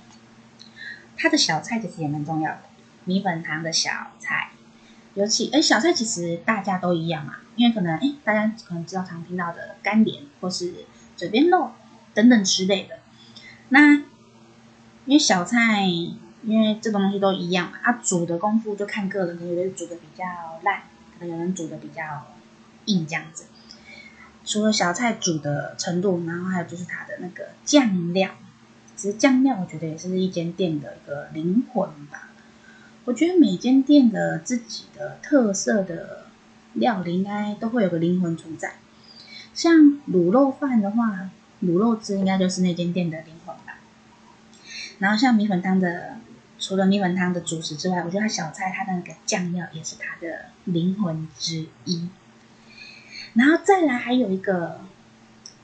[1.16, 2.60] 它的小菜其实也蛮重要的。
[3.04, 4.50] 米粉汤的小菜，
[5.14, 10.84] 尤其哎，小菜其实大家都一样嘛，因为可能哎，大家可能知道常听到的干莲或是
[11.16, 11.72] 嘴边肉
[12.16, 12.98] 等等之类的。
[13.68, 13.92] 那
[15.04, 20.24] 因为小菜，因为这种东西都一样嘛，它煮的功夫就看个人，有人煮的比较
[20.62, 20.82] 烂，
[21.18, 22.02] 可能有人煮的比较
[22.86, 23.44] 硬这样子。
[24.44, 28.30] 除了小菜煮的程度，然后还有就是它的那个酱料，
[28.96, 32.30] 其实酱料我觉得也是一间店的一个灵魂吧。
[33.04, 36.26] 我觉得每间店的自己的特色的
[36.72, 38.74] 料理应该都会有个灵魂存在。
[39.54, 41.30] 像卤肉饭的话，
[41.62, 43.78] 卤肉汁应该就是那间店的灵魂吧。
[44.98, 46.16] 然后像米粉汤的，
[46.58, 52.08] 除了米粉汤的主食之外，我觉得它小菜它的那个酱料也是它的灵魂之一。
[53.34, 54.80] 然后再来还有一个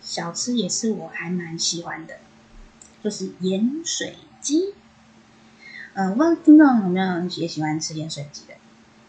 [0.00, 2.16] 小吃也是我还蛮喜欢的，
[3.02, 4.74] 就是盐水鸡。
[5.94, 8.54] 嗯、呃，问听众有没有人也喜欢吃盐水鸡的？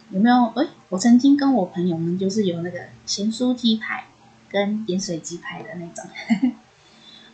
[0.09, 0.45] 有没有？
[0.55, 4.05] 哎，我曾经跟我朋友们就是有那个咸酥鸡排
[4.49, 6.53] 跟盐水鸡排的那种。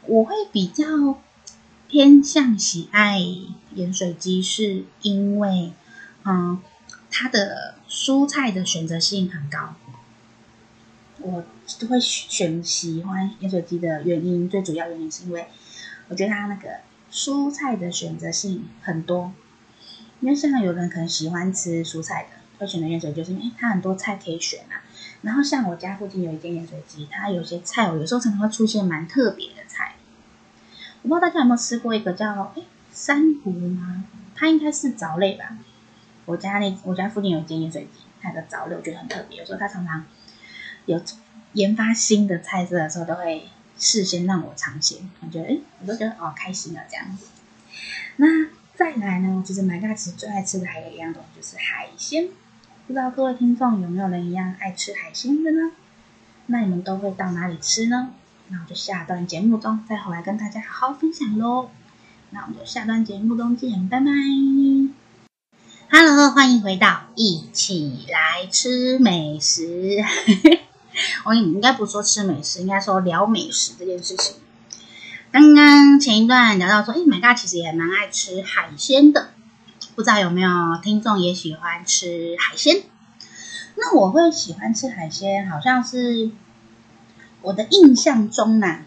[0.10, 0.86] 我会比较
[1.88, 3.19] 偏向喜爱
[3.76, 5.72] 盐水鸡，是因为
[6.24, 6.60] 嗯，
[7.10, 9.76] 它的蔬菜的选择性很高。
[11.22, 11.45] 我
[11.80, 15.48] 都会选喜欢盐水鸡的原因，最主要原因是因为
[16.08, 16.69] 我觉得它那个。
[17.12, 19.34] 蔬菜的选择性很多，
[20.19, 24.86] 因为现在有人可能喜欢吃蔬菜的，会选择盐水，就是因为它很多菜可以选啊。
[25.24, 29.95] 然后像我家附近有一间盐水鸡，它有些菜，我有时候常常会出现蛮特别的菜。
[31.01, 34.03] 我不知道大家有没有吃过一个叫诶珊瑚吗？
[34.35, 35.57] 它应该是藻类吧。
[36.25, 39.39] 我家那我家附近有一间盐水鸡，它的藻类我觉得很特别。
[39.39, 40.05] 有时候它常常
[40.85, 41.01] 有
[41.53, 45.09] 研发新的菜色的时候，都会事先让我尝鲜。
[45.21, 47.27] 我觉得诶我都觉得哦开心啊这样子。
[48.17, 48.27] 那
[48.75, 52.27] 再来呢，其实买大其实最爱吃的还有一样东西就是海鲜。
[52.88, 55.71] 不知道各位听众有没有人一样爱吃海鲜的呢？
[56.47, 58.13] 那你们都会到哪里吃呢？
[58.51, 61.69] 那我就下段节目中再回来跟大家好好分享喽。
[62.31, 64.07] 那我们就下段节目中见，拜拜。
[65.91, 70.03] Hello，欢迎回到一起来吃美食。
[71.25, 74.38] 我应该不说吃美食，应该说聊美食这件事情。
[75.31, 79.29] 刚刚前一段聊到说，哎，My God，其实也蛮爱吃海鲜的。
[79.93, 80.49] 不知道有没有
[80.81, 82.81] 听众也喜欢吃海鲜？
[83.75, 86.31] 那我会喜欢吃海鲜，好像是
[87.41, 88.80] 我的印象中呢，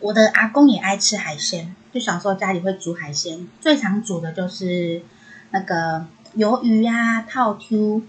[0.00, 5.02] 我的阿公也爱吃海鲜，就小时候家里会煮海鲜，最常煮的就是
[5.50, 8.02] 那个鱿鱼啊、套 Q，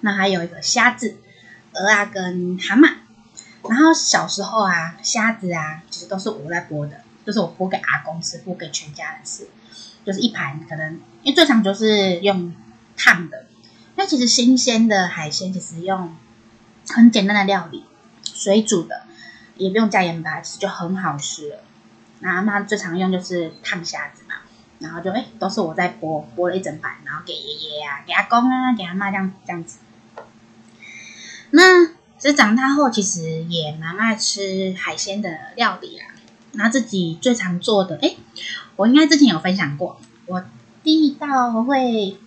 [0.00, 1.16] 那还有一个虾子、
[1.72, 2.94] 蚵啊跟蛤蟆。
[3.68, 9.48] 然后小时候啊，虾子啊，其实都是我在剥的，就是我剥给阿公吃，剥给全家人吃。
[10.04, 12.54] 就是一盘，可能因为最常就是用
[12.94, 13.46] 烫的。
[13.96, 16.14] 那其实新鲜的海鲜，其实用
[16.90, 17.84] 很简单的料理，
[18.24, 19.02] 水煮的，
[19.56, 21.58] 也不用加盐巴，其实就很好吃了。
[22.20, 24.34] 那阿妈最常用就是烫虾子嘛，
[24.78, 29.78] 然后就哎，都是我在剥，剥了一整盘，然后给爷爷啊，给阿公啊，给阿妈这样这样子。
[31.50, 31.86] 那
[32.18, 36.08] 其实长大后，其实也蛮爱吃海鲜的料理啊。
[36.52, 38.14] 那自己最常做的，哎。
[38.76, 40.44] 我应该之前有分享过，我
[40.82, 42.18] 第一道会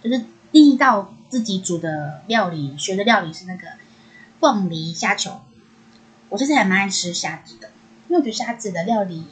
[0.00, 3.66] 就是第一道自己煮的料理，学的料理是那个
[4.42, 5.40] 凤梨虾球。
[6.28, 7.70] 我其实还蛮爱吃虾子的，
[8.08, 9.24] 因为我觉得虾子的料理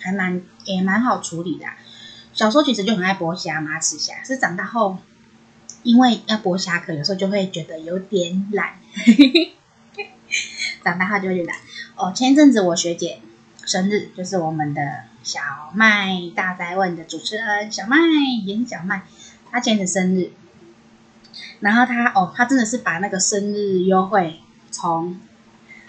[0.00, 1.66] 还蛮也蛮好处理的。
[2.32, 4.22] 小时候其实就很爱剥虾嘛，吃虾。
[4.22, 4.98] 是长大后，
[5.82, 8.76] 因为要剥虾壳，有时候就会觉得有点懒。
[10.84, 11.52] 长大后就会觉得，
[11.96, 13.20] 哦，前一阵子我学姐
[13.66, 15.04] 生日，就是我们的。
[15.26, 15.40] 小
[15.74, 17.96] 麦大哉问的主持人小麦，
[18.44, 19.02] 也是小麦，
[19.50, 20.30] 他前天生日，
[21.60, 24.40] 然后他哦，他真的是把那个生日优惠
[24.70, 25.18] 从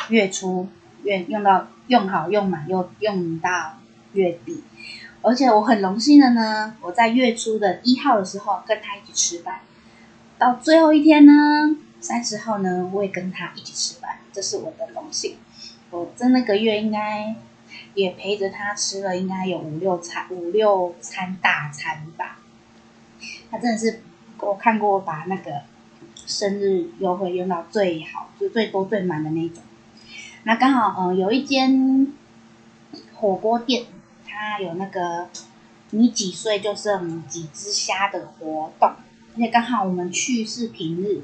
[0.10, 0.68] 月初
[1.04, 3.78] 月用到用好用满，又用到
[4.14, 4.64] 月底，
[5.22, 9.60] 而且我很荣幸的呢，我在月初的一号的时候跟他一起吃饭，
[10.38, 15.38] 到最后一天呢，三十号呢，我也跟他一起吃饭，这是我的荣幸，
[15.92, 17.36] 我在那个月应该。
[17.96, 22.38] 也陪着他吃了，应该有五六餐，五六餐大餐吧。
[23.50, 24.04] 他真的是
[24.40, 25.62] 我看过把那个
[26.26, 29.64] 生日优惠用到最好，就最多最满的那种。
[30.44, 32.14] 那刚好，嗯、呃，有一间
[33.16, 33.86] 火锅店，
[34.26, 35.30] 它有那个
[35.92, 41.22] 你几岁就剩几只虾的活动，而且刚好我们去是平日，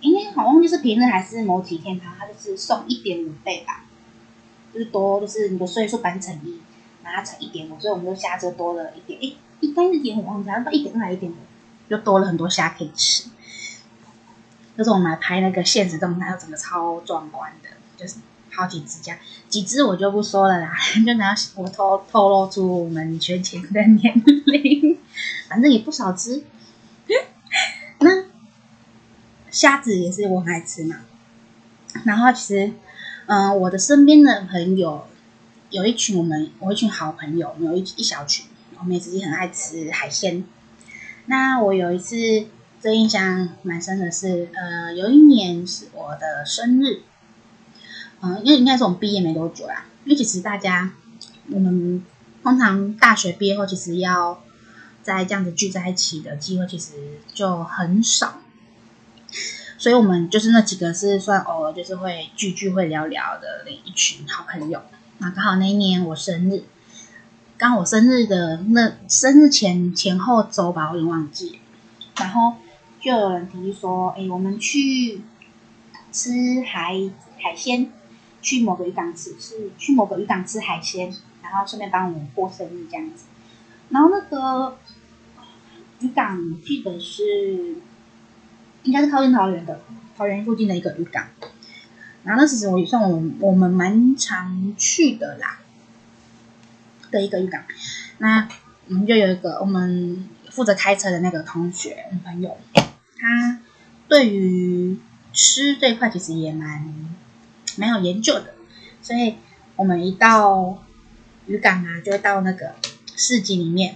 [0.00, 3.84] 应该好像就是平日还是某几天，它它就是送一点五倍吧。
[4.72, 6.58] 就是多，就是你的岁数百分乘一，
[7.04, 11.34] 拿它乘一点五，所以我们就虾子多了一点，诶，一般一点五，好像，到一点二还一点五，
[11.92, 13.24] 就多了很多虾可以吃。
[14.76, 18.16] 就是我们来拍那个现实动态，又整个超壮观的，就是
[18.50, 20.72] 好几只这样，几只我就不说了啦，
[21.06, 24.98] 就拿我透透露出我们全勤的年龄，
[25.48, 26.42] 反正也不少只。
[28.00, 28.24] 那
[29.50, 30.96] 虾子也是我很爱吃嘛，
[32.04, 32.72] 然后其实。
[33.26, 35.06] 嗯，我的身边的朋友
[35.70, 38.46] 有一群我们，我一群好朋友，有一一小群，
[38.78, 40.44] 我们也自己很爱吃海鲜。
[41.26, 42.16] 那我有一次
[42.80, 47.02] 最印象蛮深的是，呃，有一年是我的生日，
[48.20, 49.86] 嗯，因为应该是我们毕业没多久啦。
[50.04, 50.92] 因为其实大家
[51.50, 52.04] 我们
[52.42, 54.42] 通常大学毕业后，其实要
[55.02, 58.40] 在这样子聚在一起的机会其实就很少。
[59.78, 64.82] 所以我们就是那几个是算偶尔就是会聚聚会聊聊的那一群好朋友。
[65.18, 66.64] 那刚好那一年我生日，
[67.62, 71.60] 刚我生日的那生日前前后周吧，我有点忘记。
[72.16, 72.56] 然后
[73.00, 75.20] 就有人提议说：“哎，我们去
[76.10, 77.08] 吃海
[77.40, 77.92] 海鲜，
[78.40, 83.26] 去某个渔港吃，是去某个渔港吃海鲜，然后顺便帮我们过生日这样子。”
[83.90, 84.76] 然后那个
[86.00, 87.76] 渔港记得是。
[88.82, 89.80] 应该是靠近桃园的，
[90.16, 91.24] 桃园附近的一个渔港。
[92.24, 95.60] 然后那其实我也算我我们蛮常去的啦，
[97.12, 97.62] 的一个渔港。
[98.18, 98.48] 那
[98.88, 103.60] 我们就有一个我们负责开车的那个同学朋友，他
[104.08, 104.98] 对于
[105.32, 106.92] 吃这一块其实也蛮
[107.76, 108.54] 蛮有研究的，
[109.00, 109.36] 所以
[109.76, 110.82] 我们一到
[111.46, 112.74] 渔港啊，就会到那个
[113.16, 113.94] 市集里面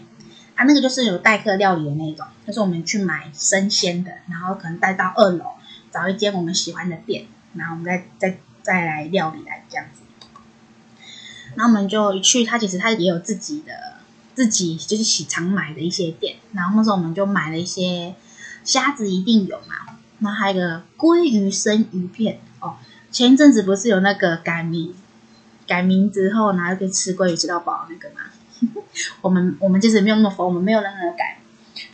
[0.54, 5.44] 啊，那个就是有代客料理的那种，就是我们去买生鲜的，然后可能带到二楼
[5.90, 10.02] 找一间我们喜欢的店，然后我们再再再来料理来这样子。
[11.57, 13.72] 那我们就一去，他其实他也有自己的
[14.34, 18.14] 自己就是喜常买的一些店，然后那时候我们就买了一些
[18.64, 19.98] 虾子，一定有嘛。
[20.18, 22.76] 那还有一个鲑鱼生鱼片哦，
[23.11, 24.94] 前一阵子不是有那个改名，
[25.66, 28.20] 改名之后然后就吃鲑鱼吃到饱那个嘛？
[29.20, 31.38] 我们我们其实没有那么疯，我们没有任何改。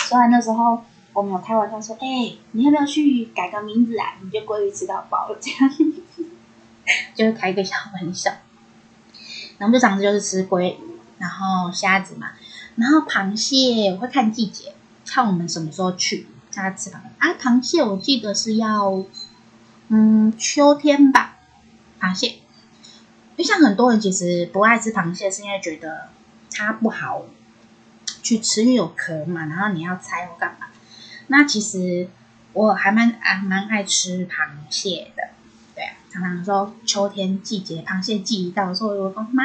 [0.01, 4.15] 虽然那时候我们有开玩笑说，哎、你要不要去改个名字啊？
[4.23, 5.71] 你就鲑鱼吃到饱这样，
[7.15, 8.33] 就是开个小玩笑。
[9.63, 10.77] 然后就常常就是吃鲑鱼，
[11.19, 12.33] 然后虾子嘛，
[12.75, 14.75] 然后螃蟹我会看季节，
[15.07, 16.27] 看我们什么时候去。
[16.53, 19.05] 大家吃螃蟹啊，螃蟹我记得是要，
[19.87, 21.37] 嗯，秋天吧。
[22.01, 22.39] 螃蟹，因
[23.37, 26.09] 为像很多人其实不爱吃螃蟹，是因为觉得
[26.51, 27.27] 它不好
[28.21, 30.67] 去吃，因为有壳嘛，然后你要拆或干嘛。
[31.29, 32.09] 那其实
[32.53, 35.12] 我还蛮啊蛮爱吃螃蟹，
[36.13, 39.45] 常常说秋天季节螃蟹季一到的时候，我就说妈，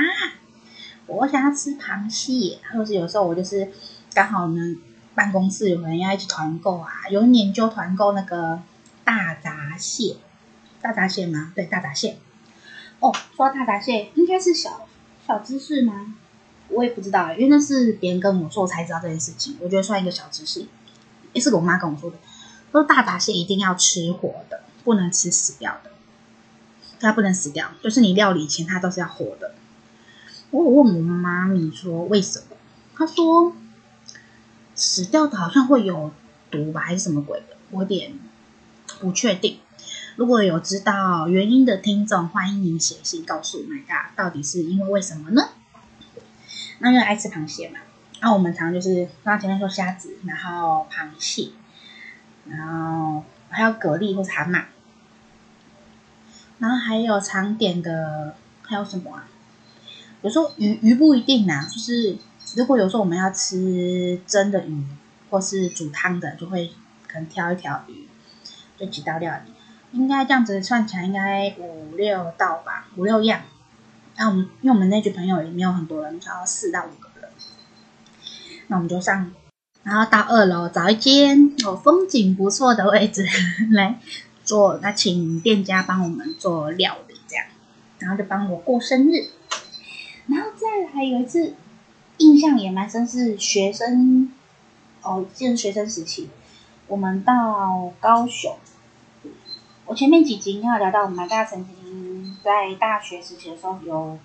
[1.06, 3.72] 我想要吃螃蟹，或者是有时候我就是
[4.14, 4.76] 刚好呢。
[5.16, 8.62] 办公室有人要一起团购啊，有一年就团购那个
[9.04, 10.18] 大闸蟹，
[10.80, 11.52] 大闸蟹吗？
[11.56, 12.20] 对，大闸蟹。
[13.00, 14.88] 哦，说大闸蟹，应该是小
[15.26, 16.14] 小知识吗？
[16.68, 19.58] 我也不知道，因为那是别人跟我说我才知道这件事情。
[19.60, 20.68] 我觉得算一个小知识，
[21.34, 22.18] 也是我妈跟我说的。
[22.72, 25.90] 说大闸蟹一定要吃活的，不能吃死掉的。
[27.00, 29.54] 它不能死掉，就是你料理前它都是要活的。
[30.52, 32.58] 我有问我妈咪说为什么？
[32.96, 33.54] 她说。
[34.80, 36.12] 死掉的好像会有
[36.52, 37.58] 毒吧，还是什么鬼的？
[37.72, 38.14] 我有点
[39.00, 39.58] 不确定。
[40.18, 43.64] 如果有知道原因的听众，欢迎您写信告诉我。
[43.64, 45.50] My God，到底是因为为什么呢？
[46.78, 47.80] 那因为爱吃螃蟹嘛。
[48.22, 51.50] 那我们常就是刚前面说虾子，然后螃蟹，
[52.46, 54.66] 然后还有蛤蜊或者蛤蟆，
[56.60, 59.28] 然后还有常点的还有什么啊？
[60.22, 62.18] 有时候鱼鱼不一定啊，就是。
[62.56, 64.82] 如果有时候我们要吃蒸的鱼，
[65.30, 66.72] 或是煮汤的，就会
[67.06, 68.08] 可能挑一条鱼，
[68.78, 69.52] 就几道料理，
[69.92, 73.42] 应该这样子算起来应该五六道吧，五六样。
[74.16, 77.30] 那、我们因为我们那群朋友也没有很多人，只要四到五个人，
[78.68, 79.30] 那我们就上，
[79.84, 83.28] 然后到二楼找一间有风景不错的位置
[83.72, 84.00] 来
[84.48, 87.46] 做，那请店家帮我们做料理这样，
[88.00, 89.28] 然后就帮我过生日，
[90.26, 91.54] 然后再来有一次。
[92.20, 94.32] 印象也蛮深，是学生
[95.04, 96.30] 哦，就是学生时期，
[96.88, 98.58] 我们到高雄。
[99.86, 104.18] 我前面几集应该有聊到，我们大家曾经在大学时期的时候有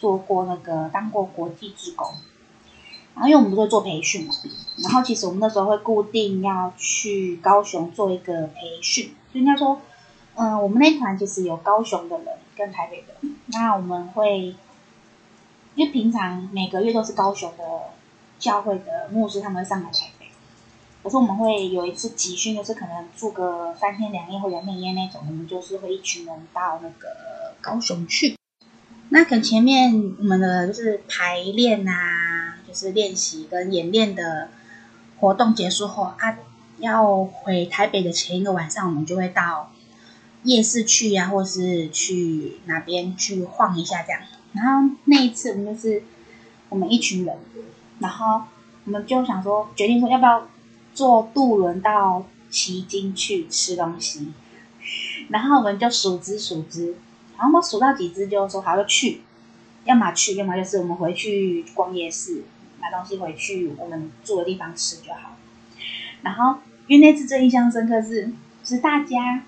[0.00, 2.14] 做过那个当过国际志工，
[3.20, 4.34] 然后因为我们不是做培训嘛，
[4.78, 9.80] 然后其实我们那时候会固定要去高雄做一个培训，就应该说，
[10.34, 14.56] 嗯、我们那团其实有高雄的人跟台北的，那我们会。
[15.76, 17.64] 因为平常每个月都是高雄的
[18.40, 20.26] 教会的牧师，他们会上来台北。
[21.02, 28.36] 可是我们会有一次集训，就是可能住个三天两夜或两天一夜那种，我们就是会一群人到那个高雄去。
[29.10, 31.94] 那可能前面我们的就是排练啊，
[32.70, 34.48] 就是练习跟演练的
[35.18, 36.38] 活动结束后啊，
[36.78, 39.70] 要回台北的前一个晚上，我们就会到
[40.44, 44.22] 夜市去啊，或是去哪边去晃一下这样。
[44.54, 46.02] 然后那一次我们就是
[46.70, 47.36] 我们一群人，
[47.98, 48.42] 然后
[48.84, 50.48] 我们就想说决定说要不要
[50.94, 54.32] 坐渡轮到旗津去吃东西，
[55.28, 56.96] 然后我们就数只数只，
[57.36, 59.20] 然后我数到几只就说好就去，
[59.84, 62.42] 要么去，要么就是我们回去逛夜市
[62.80, 65.36] 买东西回去我们住的地方吃就好。
[66.22, 68.32] 然后因为那次最印象深刻是
[68.64, 69.44] 是大家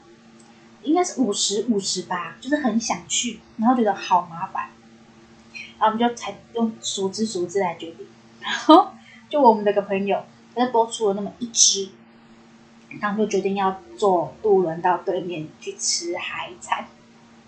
[0.82, 4.68] 应该是五十五十吧，就是很想去，然后觉得好麻烦。
[5.78, 8.06] 然后我们就才用熟知熟知来决定，
[8.40, 8.92] 然后
[9.28, 10.24] 就我们那个朋友，
[10.54, 11.88] 他就多出了那么一只，
[13.00, 16.86] 然后就决定要坐渡轮到对面去吃海产。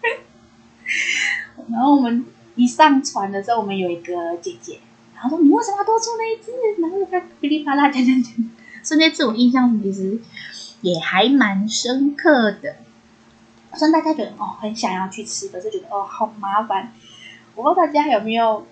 [1.70, 2.26] 然后我们
[2.56, 4.80] 一上船的时候，我们有一个姐姐，
[5.24, 8.32] 他说：“你为什么要多出那一只？”然后他噼里啪啦讲讲讲，
[8.82, 10.20] 所以那次我印象其实
[10.82, 12.76] 也还蛮深刻的。
[13.74, 16.92] 虽然大家觉得哦很想要去吃，可是觉得哦好麻烦。
[17.54, 18.66] 我不知道大家有没有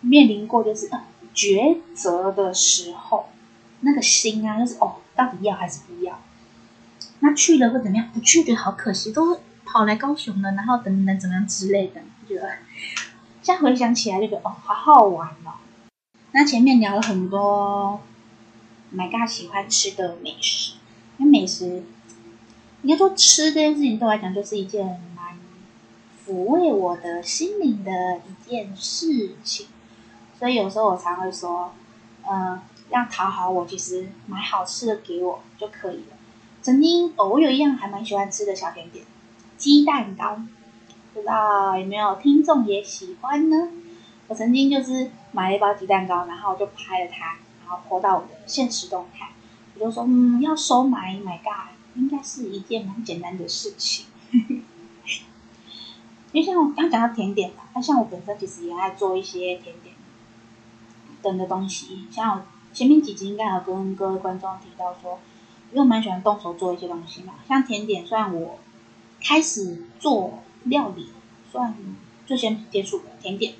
[0.00, 0.88] 面临过，就是
[1.34, 3.26] 抉择的时候，
[3.80, 6.18] 那个心啊，就是哦，到底要还是不要？
[7.20, 8.08] 那去了会怎么样？
[8.14, 12.48] 不去觉得好可惜，都跑来高雄了，然后等等怎么样之类的，觉得
[13.42, 15.52] 现在回想起来就觉得哦，好好玩哦。
[16.38, 18.00] 那前面聊了很多
[18.94, 20.74] ，My God 喜欢吃的美食，
[21.16, 21.82] 因为美食，
[22.82, 24.86] 应该说吃这件事情对我来讲就是一件
[25.16, 25.36] 蛮
[26.24, 29.66] 抚慰我的心灵的一件事情，
[30.38, 31.74] 所以有时候我常会说，
[32.30, 36.16] 嗯、呃，要讨好我，其实买好吃的给我就可以了。
[36.62, 39.04] 曾经哦，我有一样还蛮喜欢吃的小甜点，
[39.56, 40.40] 鸡蛋糕，
[41.14, 43.70] 不知道有没有听众也喜欢呢？
[44.28, 49.30] 我曾经就是买了一包鸡蛋糕，然后我就拍了它，然后 po 到我的现实动态。
[49.74, 54.06] 我就说，嗯，要收买，My God，应该是一件蛮简单的事情。
[56.32, 59.94] 因为像我刚讲到甜点嘛，那像我本身其实也爱做一些甜点
[61.22, 62.06] 等的东西。
[62.10, 62.42] 像我
[62.74, 65.18] 前面几集应该有跟各位观众提到说，
[65.70, 67.36] 因为我蛮喜欢动手做一些东西嘛。
[67.48, 68.58] 像甜点，算我
[69.22, 71.08] 开始做料理，
[71.50, 71.74] 算
[72.26, 73.54] 最先接触的甜点。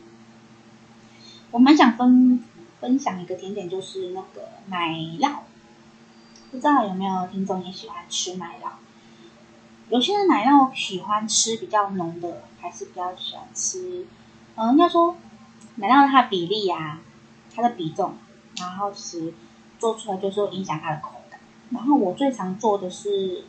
[1.51, 2.44] 我蛮想分
[2.80, 5.38] 分享一个甜点，就是那个奶酪。
[6.51, 8.70] 不知道有没有听众也喜欢吃奶酪？
[9.90, 14.07] 有些人奶酪喜欢吃比较浓的，还是比较喜欢吃？
[14.57, 15.16] 嗯，应该说
[15.76, 17.01] 奶酪它的比例啊，
[17.55, 18.16] 它的比重，
[18.59, 19.32] 然后是
[19.78, 21.40] 做出来就是会影响它的口感。
[21.70, 23.44] 然后我最常做的是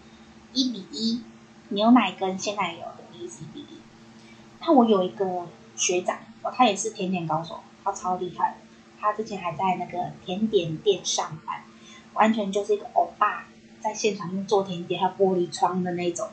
[0.53, 1.21] 一比一
[1.69, 3.79] 牛奶跟鲜奶油的一比一。
[4.61, 7.61] 那我有一个学长哦，他也是甜点高手。
[7.93, 8.57] 超厉害，
[8.99, 11.63] 他之前还在那个甜点店上班，
[12.13, 13.45] 完全就是一个欧巴，
[13.79, 16.29] 在现场做甜点，还有玻璃窗的那种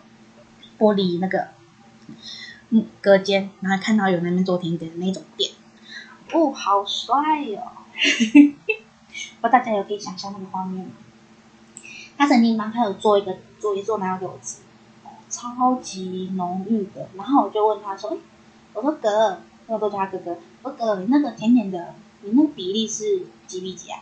[0.79, 1.49] 玻璃那个
[2.71, 5.53] 嗯隔间，然后看到有那边做甜点的那种店，
[6.33, 7.15] 哦，好帅
[7.55, 7.73] 哦！
[9.41, 10.93] 不知道大家有可以想象那个画面吗？
[12.19, 14.63] 他曾经帮他有做一个做一做奶酪给我吃，
[15.29, 18.17] 超级浓郁的，然后我就问他说：“哎，
[18.75, 24.01] 我说哥。”我都叫他哥哥，哥哥，你那个甜甜的，你那个比例是几比几啊？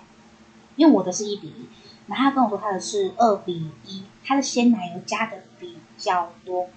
[0.77, 1.69] 因为我的是一比一，
[2.07, 6.69] 然后他跟我说他的是二比一，他的鲜奶油加的比较多。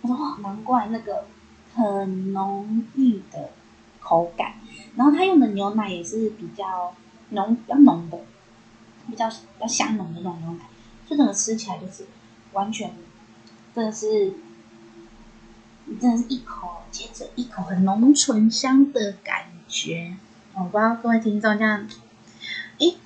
[0.00, 1.26] 我说哇，难怪那个
[1.74, 3.50] 很浓郁的
[4.00, 4.54] 口感，
[4.96, 6.94] 然后他用的牛奶也是比较
[7.30, 8.18] 浓、比较浓的，
[9.06, 10.64] 比较比较香浓的那种牛奶，
[11.08, 12.06] 就整个吃起来就是
[12.52, 12.92] 完全
[13.74, 14.34] 真的是。
[16.00, 20.16] 真的是一口接着一口很浓醇香的感觉，
[20.54, 21.88] 我不知道各位听众这样，
[22.78, 22.96] 诶，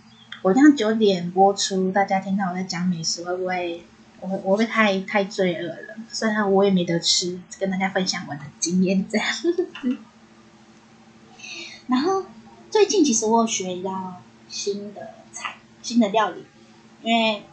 [0.42, 3.84] 我这样九点播出，大家听到我在讲美食会不会，
[4.20, 5.96] 我我会不会太太罪恶了？
[6.10, 9.26] 虽然我也没得吃，跟大家分享我的经验这样。
[11.88, 12.24] 然后
[12.70, 16.44] 最近其实我有学到新的菜、新的料理，
[17.02, 17.44] 因为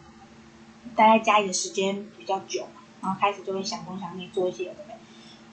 [0.95, 4.73] 待在家里的时间比较久嘛，然后开始就会想东想西做一些。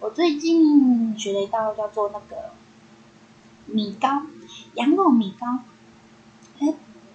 [0.01, 2.53] 我最近学了一道叫做那个
[3.66, 4.22] 米糕，
[4.74, 5.59] 羊肉米糕。
[6.59, 6.74] 哎，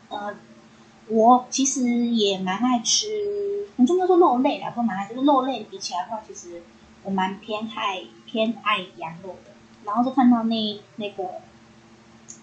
[0.09, 0.35] 呃，
[1.07, 6.61] 我其实也蛮爱吃，很重要说肉类啦，不蛮爱，就是肉类比起来的话，其实
[7.01, 9.51] 我蛮偏爱偏爱羊肉的。
[9.83, 11.41] 然后就看到那那个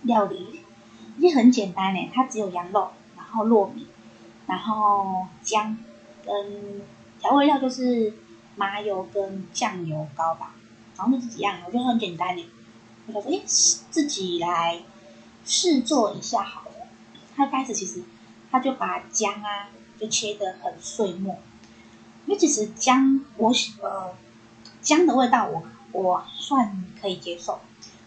[0.03, 0.61] 料理，
[1.19, 3.87] 也很简单诶，它只有羊肉，然后糯米，
[4.49, 5.79] 然后姜
[6.27, 6.83] 跟
[7.21, 8.13] 调味料就是。
[8.57, 10.55] 麻油跟酱油膏吧，
[10.97, 12.47] 好像就这几样，我觉得很简单诶。
[13.07, 14.83] 我就说，哎，自己来
[15.45, 16.71] 试做一下好了。
[17.35, 18.03] 他开始其实
[18.51, 21.39] 他就把姜啊就切得很碎末，
[22.27, 24.15] 因为其实姜我呃
[24.81, 27.61] 姜的味道我我算可以接受，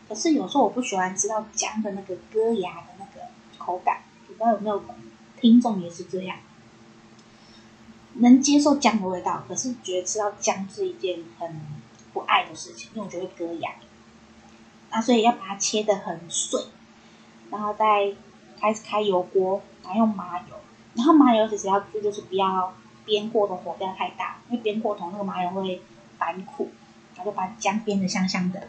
[0.08, 3.28] 可是有时候我不喜欢吃到姜的那个割牙的那个
[3.58, 4.84] 口感，不知道有没有
[5.42, 6.38] 听众也是这样。
[8.16, 11.62] 能接受姜的味道，可是觉得吃到姜是一件很
[12.14, 13.72] 不爱的事情，因为我觉得会割牙。
[14.92, 16.62] 那所以要把它切得很碎，
[17.52, 18.14] 然后再
[18.60, 20.56] 开始开油锅，然后用麻油，
[20.96, 22.74] 然后麻油其实要注意就是不要
[23.06, 25.82] 煸过头，火不要太大，因为煸过头那个麻油会
[26.18, 26.72] 反苦。
[27.18, 28.68] 然后就把姜煸得香香的，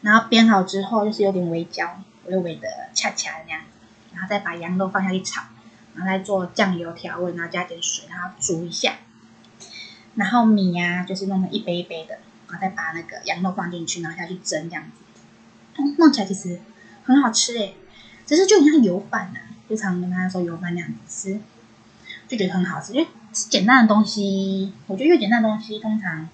[0.00, 3.62] 然后煸好之后就是有点微焦，微微的恰恰的那样，
[4.12, 5.42] 然后再把羊肉放下去炒。
[5.98, 8.98] 然后来做酱油调味，然后加点水，然后煮一下。
[10.14, 12.18] 然后米呀、啊，就是弄成一杯一杯的，
[12.48, 14.90] 然后再把那个羊肉放进去，然后下去蒸这样子。
[15.76, 16.60] 嗯、弄起来其实
[17.04, 17.74] 很好吃诶，
[18.24, 21.40] 只是就很像油饭呐、啊，就常跟大家说油饭那样子吃，
[22.28, 22.92] 就觉得很好吃。
[22.92, 26.28] 因为简单的东西，我觉得越简单的东西，通常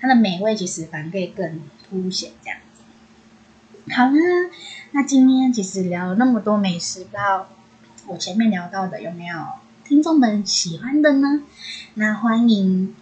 [0.00, 3.92] 它的美味其实反而可以更凸显这样子。
[3.92, 4.50] 好啦，
[4.92, 7.48] 那今天其实聊了那么多美食，不知道。
[8.06, 9.36] 我前面聊到的有没有
[9.84, 11.42] 听众们喜欢的呢？
[11.94, 12.94] 那欢迎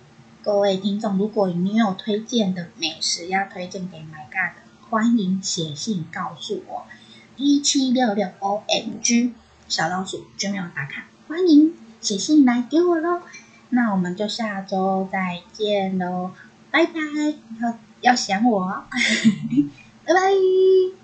[0.43, 6.85] 各位听众，如果你有推荐的美食要推荐给 My God 的，欢迎写信告诉我。
[7.37, 9.33] 一七六六 O M G
[9.69, 13.23] 小老鼠 Gmail 打卡，欢迎写信来给我喽。
[13.71, 16.33] 那我们就下周再见喽，
[16.71, 17.01] 拜拜！
[17.61, 18.85] 要要想我哦，
[20.05, 21.02] 拜拜。